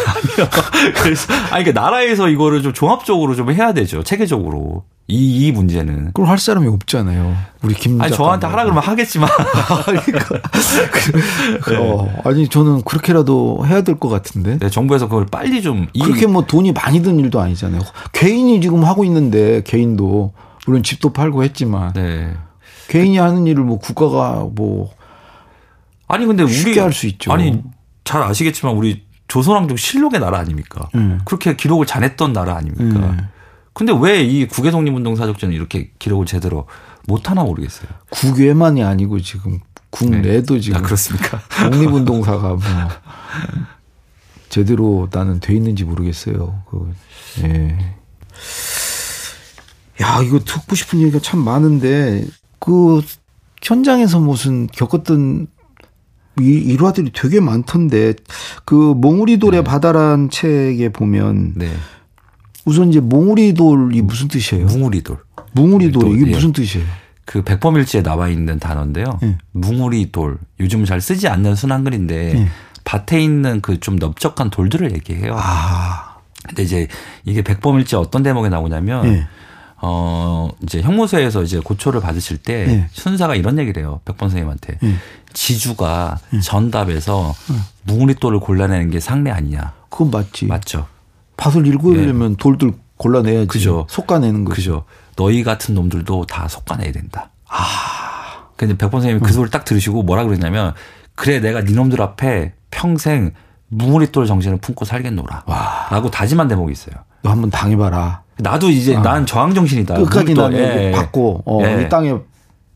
그래서 1.02 1.32
아니 1.50 1.64
그러니까 1.64 1.80
나라에서 1.80 2.28
이거를 2.28 2.62
좀 2.62 2.72
종합적으로 2.72 3.34
좀 3.34 3.50
해야 3.50 3.72
되죠. 3.72 4.04
체계적으로. 4.04 4.84
이, 5.06 5.46
이 5.48 5.52
문제는. 5.52 6.06
그걸 6.14 6.28
할 6.28 6.38
사람이 6.38 6.66
없잖아요. 6.66 7.36
우리 7.62 7.74
김 7.74 8.00
아니 8.00 8.10
저한테 8.14 8.46
하라 8.46 8.62
그러면 8.62 8.82
하겠지만 8.82 9.28
어, 11.78 12.22
아니 12.24 12.48
저는 12.48 12.82
그렇게라도 12.82 13.64
해야 13.66 13.82
될 13.82 13.98
것 13.98 14.08
같은데. 14.08 14.58
네, 14.58 14.70
정부에서 14.70 15.08
그걸 15.08 15.26
빨리 15.26 15.60
좀 15.60 15.88
이- 15.92 16.00
그렇게 16.00 16.26
뭐 16.26 16.46
돈이 16.46 16.72
많이 16.72 17.02
든 17.02 17.18
일도 17.20 17.38
아니잖아요. 17.40 17.82
개인이 18.12 18.60
지금 18.62 18.84
하고 18.84 19.04
있는데 19.04 19.62
개인도 19.64 20.32
물론 20.66 20.82
집도 20.82 21.12
팔고 21.12 21.44
했지만 21.44 21.92
네. 21.92 22.32
개인이 22.88 23.16
하는 23.18 23.46
일을 23.46 23.64
뭐 23.64 23.78
국가가 23.78 24.46
뭐 24.52 24.92
아니 26.08 26.26
근데 26.26 26.42
우리 26.42 26.52
쉽게 26.52 26.80
할수 26.80 27.06
있죠. 27.06 27.32
아니 27.32 27.62
잘 28.04 28.22
아시겠지만 28.22 28.74
우리 28.76 29.04
조선왕족 29.28 29.78
실록의 29.78 30.20
나라 30.20 30.38
아닙니까? 30.38 30.88
음. 30.94 31.20
그렇게 31.24 31.56
기록을 31.56 31.86
잘했던 31.86 32.32
나라 32.32 32.56
아닙니까? 32.56 32.98
음. 33.00 33.28
근데 33.72 33.92
왜 33.98 34.22
이 34.24 34.46
국외 34.46 34.70
독립운동 34.70 35.16
사적지는 35.16 35.52
이렇게 35.54 35.90
기록을 35.98 36.26
제대로 36.26 36.66
못 37.06 37.28
하나 37.30 37.42
모르겠어요. 37.42 37.88
국외만이 38.10 38.84
아니고 38.84 39.20
지금 39.20 39.58
국내도 39.90 40.60
지금 40.60 40.78
아, 40.78 40.82
그렇습니까? 40.82 41.40
독립운동사가 41.70 42.48
뭐 42.48 42.60
제대로 44.48 45.08
나는 45.10 45.40
돼 45.40 45.54
있는지 45.54 45.84
모르겠어요. 45.84 46.62
그 46.70 46.92
예. 47.42 47.76
야 50.02 50.20
이거 50.22 50.38
듣고 50.40 50.74
싶은 50.74 51.00
얘기가 51.00 51.18
참 51.20 51.40
많은데 51.40 52.24
그 52.58 53.00
현장에서 53.62 54.20
무슨 54.20 54.66
겪었던 54.68 55.46
이 56.40 56.44
일화들이 56.44 57.12
되게 57.14 57.40
많던데 57.40 58.14
그 58.64 58.74
몽우리 58.74 59.38
돌의 59.38 59.62
바다란 59.64 60.30
책에 60.30 60.88
보면 60.90 61.52
네. 61.56 61.68
우선 62.64 62.88
이제 62.88 62.98
몽우리 63.00 63.54
돌이 63.54 64.02
무슨 64.02 64.28
뜻이에요? 64.28 64.66
뭉우리돌. 64.66 65.18
뭉우리 65.52 65.92
돌 65.92 66.10
이게 66.16 66.30
예. 66.30 66.34
무슨 66.34 66.52
뜻이에요? 66.52 66.86
그 67.24 67.42
백범일지에 67.42 68.02
나와 68.02 68.28
있는 68.28 68.58
단어인데요. 68.58 69.18
예. 69.22 69.38
뭉우리 69.52 70.10
돌. 70.10 70.38
요즘 70.60 70.84
잘 70.84 71.00
쓰지 71.00 71.28
않는 71.28 71.54
순한글인데 71.54 72.34
예. 72.38 72.48
밭에 72.84 73.22
있는 73.22 73.60
그 73.60 73.78
좀 73.78 73.96
넓적한 73.96 74.50
돌들을 74.50 74.92
얘기해요. 74.92 75.36
아, 75.38 76.16
근데 76.46 76.62
이제 76.64 76.88
이게 77.24 77.42
백범일지 77.42 77.96
어떤 77.96 78.22
대목에 78.22 78.48
나오냐면 78.48 79.06
예. 79.06 79.26
어 79.76 80.48
이제 80.62 80.80
형무소에서 80.80 81.42
이제 81.42 81.58
고초를 81.58 82.00
받으실 82.00 82.38
때 82.38 82.66
예. 82.68 82.88
순사가 82.92 83.34
이런 83.34 83.58
얘기를 83.58 83.82
해요. 83.82 84.00
백범 84.04 84.28
선생님한테. 84.28 84.78
예. 84.82 84.94
지주가 85.32 86.18
전답에서 86.42 87.34
뭉우리돌을 87.84 88.40
골라내는 88.40 88.90
게 88.90 89.00
상례 89.00 89.30
아니냐. 89.30 89.72
그건 89.90 90.10
맞지. 90.10 90.46
맞죠? 90.46 90.86
밭을 91.36 91.66
일구려면 91.66 92.36
돌들 92.36 92.72
골라내야지. 92.96 93.48
그죠. 93.48 93.86
속가내는 93.90 94.44
거지. 94.44 94.56
그죠. 94.56 94.84
너희 95.16 95.42
같은 95.42 95.74
놈들도 95.74 96.26
다 96.26 96.48
속아내야 96.48 96.92
된다. 96.92 97.30
아. 97.48 98.48
근데 98.56 98.76
백범 98.76 99.00
선생님이 99.00 99.26
그 99.26 99.32
소리를 99.32 99.50
딱 99.50 99.64
들으시고 99.64 100.04
뭐라 100.04 100.24
그랬냐면 100.24 100.74
그래 101.14 101.40
내가 101.40 101.62
네 101.62 101.72
놈들 101.72 102.00
앞에 102.00 102.54
평생 102.70 103.32
뭉우리돌 103.68 104.26
정신을 104.26 104.58
품고 104.58 104.84
살겠노라. 104.84 105.44
와. 105.46 105.88
라고 105.90 106.10
다짐한 106.10 106.48
대목이 106.48 106.72
있어요. 106.72 106.94
너 107.22 107.30
한번 107.30 107.50
당해봐라. 107.50 108.22
나도 108.38 108.70
이제 108.70 108.96
아. 108.96 109.02
난 109.02 109.26
저항 109.26 109.54
정신이다. 109.54 109.94
끝까지. 109.94 110.34
나는 110.34 110.58
예, 110.58 110.86
예. 110.88 110.90
받고 110.92 111.42
어, 111.46 111.60
예. 111.64 111.82
이 111.82 111.88
땅에 111.88 112.14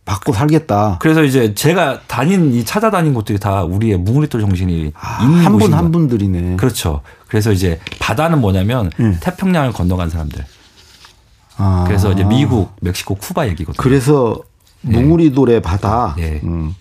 받고 0.04 0.32
살겠다. 0.32 0.98
그래서 1.00 1.22
이제 1.22 1.54
제가 1.54 2.00
다닌 2.06 2.52
이 2.54 2.64
찾아다닌 2.64 3.12
곳들이 3.12 3.38
다 3.38 3.62
우리의 3.64 3.98
뭉우리돌 3.98 4.40
정신이 4.40 4.92
아, 4.94 5.18
있는 5.22 5.44
한분 5.44 5.60
곳인 5.60 5.74
한. 5.74 5.92
분들이네. 5.92 6.56
그렇죠. 6.56 7.02
그래서 7.26 7.52
이제 7.52 7.78
바다는 7.98 8.40
뭐냐면 8.40 8.90
음. 9.00 9.18
태평양을 9.20 9.72
건너간 9.72 10.08
사람들. 10.08 10.44
아. 11.58 11.84
그래서 11.86 12.12
이제 12.12 12.24
미국, 12.24 12.72
멕시코, 12.80 13.16
쿠바 13.16 13.48
얘기거든요. 13.48 13.82
그래서 13.82 14.40
뭉우리돌의 14.82 15.60
바다. 15.60 16.14
예. 16.18 16.40
음. 16.44 16.74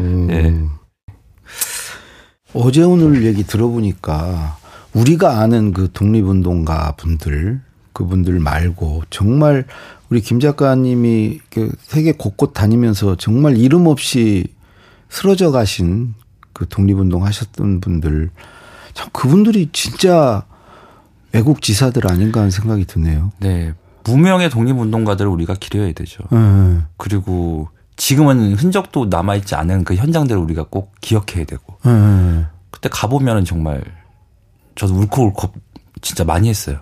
음. 0.00 0.28
예. 0.30 0.80
어제 2.52 2.82
오늘 2.82 3.24
얘기 3.24 3.44
들어보니까 3.44 4.56
우리가 4.92 5.38
아는 5.38 5.72
그 5.72 5.90
독립운동가 5.92 6.94
분들 6.96 7.60
그분들 8.00 8.40
말고 8.40 9.02
정말 9.10 9.66
우리 10.08 10.22
김 10.22 10.40
작가님이 10.40 11.40
그 11.50 11.70
세계 11.82 12.12
곳곳 12.12 12.54
다니면서 12.54 13.16
정말 13.16 13.58
이름 13.58 13.86
없이 13.86 14.46
쓰러져 15.10 15.50
가신 15.50 16.14
그 16.54 16.66
독립운동 16.66 17.26
하셨던 17.26 17.80
분들 17.80 18.30
참 18.94 19.08
그분들이 19.12 19.68
진짜 19.74 20.46
외국 21.32 21.60
지사들 21.60 22.10
아닌가 22.10 22.40
하는 22.40 22.50
생각이 22.50 22.86
드네요. 22.86 23.32
네. 23.38 23.74
무명의 24.04 24.48
독립운동가들을 24.48 25.30
우리가 25.30 25.54
기려야 25.60 25.92
되죠. 25.92 26.24
예. 26.32 26.78
그리고 26.96 27.68
지금은 27.96 28.54
흔적도 28.54 29.04
남아있지 29.04 29.54
않은 29.54 29.84
그 29.84 29.94
현장들을 29.94 30.40
우리가 30.40 30.64
꼭 30.70 30.94
기억해야 31.02 31.44
되고. 31.44 31.76
예. 31.86 32.46
그때 32.70 32.88
가보면은 32.88 33.44
정말 33.44 33.84
저도 34.74 34.94
울컥울컥 34.94 35.52
진짜 36.00 36.24
많이 36.24 36.48
했어요. 36.48 36.80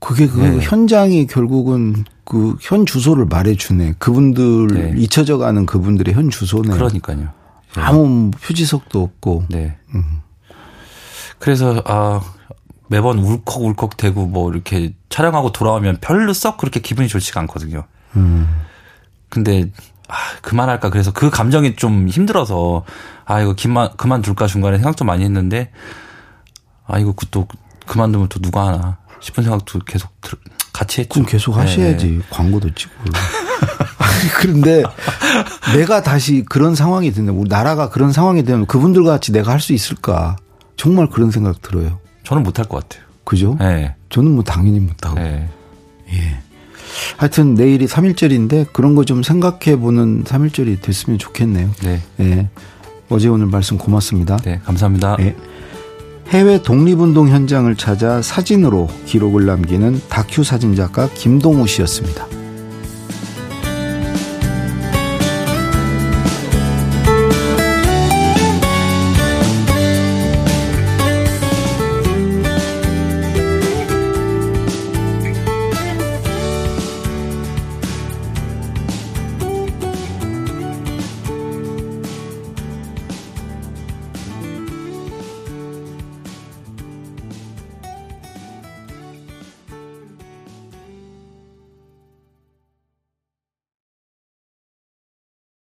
그게 0.00 0.28
그 0.28 0.38
네. 0.40 0.58
현장이 0.60 1.26
결국은 1.26 2.04
그 2.24 2.56
현 2.60 2.84
주소를 2.84 3.24
말해주네. 3.26 3.94
그분들 3.98 4.66
네. 4.68 4.94
잊혀져 4.96 5.38
가는 5.38 5.64
그분들의 5.64 6.14
현 6.14 6.28
주소네. 6.30 6.68
그러니까요. 6.74 7.18
네. 7.20 7.28
아무 7.76 8.30
표지석도 8.30 9.02
없고. 9.02 9.44
네. 9.48 9.76
음. 9.94 10.20
그래서 11.38 11.82
아 11.86 12.20
매번 12.88 13.18
울컥 13.18 13.62
울컥 13.62 13.96
대고 13.96 14.26
뭐 14.26 14.52
이렇게 14.52 14.94
촬영하고 15.08 15.52
돌아오면 15.52 15.98
별로 16.00 16.32
썩 16.32 16.58
그렇게 16.58 16.80
기분이 16.80 17.08
좋지가 17.08 17.40
않거든요. 17.40 17.84
음. 18.16 18.46
근데 19.30 19.70
아 20.08 20.14
그만할까 20.42 20.90
그래서 20.90 21.12
그 21.12 21.30
감정이 21.30 21.76
좀 21.76 22.08
힘들어서 22.08 22.84
아 23.24 23.40
이거 23.40 23.54
그만 23.58 23.90
그만둘까 23.96 24.46
중간에 24.46 24.78
생각 24.78 24.96
좀 24.96 25.06
많이 25.06 25.24
했는데 25.24 25.70
아 26.86 26.98
이거 26.98 27.12
그또 27.12 27.46
그만두면 27.86 28.28
또 28.28 28.38
누가 28.40 28.66
하나 28.66 28.98
싶은 29.20 29.42
생각도 29.44 29.78
계속 29.80 30.10
들, 30.20 30.38
같이 30.72 31.00
했죠. 31.00 31.14
그럼 31.14 31.26
계속 31.26 31.54
네, 31.56 31.60
하셔야지. 31.62 32.06
네. 32.06 32.18
광고도 32.30 32.74
찍고. 32.74 32.94
그런데 34.40 34.82
내가 35.76 36.02
다시 36.02 36.44
그런 36.48 36.74
상황이 36.74 37.12
된다. 37.12 37.32
우리 37.32 37.48
나라가 37.48 37.88
그런 37.88 38.12
상황이 38.12 38.42
되면 38.44 38.66
그분들과 38.66 39.10
같이 39.12 39.32
내가 39.32 39.52
할 39.52 39.60
수 39.60 39.72
있을까. 39.72 40.36
정말 40.76 41.08
그런 41.08 41.30
생각 41.30 41.60
들어요. 41.62 41.98
저는 42.24 42.42
못할 42.44 42.64
것 42.66 42.88
같아요. 42.88 43.04
그죠? 43.24 43.56
네. 43.58 43.94
저는 44.10 44.30
뭐 44.32 44.44
당연히 44.44 44.80
못하고. 44.80 45.16
네. 45.18 45.48
예. 46.12 46.38
하여튼 47.16 47.54
내일이 47.54 47.86
3일절인데 47.86 48.72
그런 48.72 48.94
거 48.94 49.04
좀 49.04 49.22
생각해 49.22 49.76
보는 49.76 50.24
3일절이 50.24 50.80
됐으면 50.80 51.18
좋겠네요. 51.18 51.70
네. 51.82 52.00
예. 52.20 52.48
어제 53.08 53.28
오늘 53.28 53.46
말씀 53.46 53.76
고맙습니다. 53.78 54.36
네. 54.38 54.60
감사합니다. 54.64 55.16
예. 55.20 55.34
해외 56.28 56.62
독립운동 56.62 57.28
현장을 57.28 57.74
찾아 57.76 58.20
사진으로 58.20 58.88
기록을 59.06 59.46
남기는 59.46 60.02
다큐 60.10 60.44
사진 60.44 60.74
작가 60.74 61.08
김동우 61.14 61.66
씨였습니다. 61.66 62.37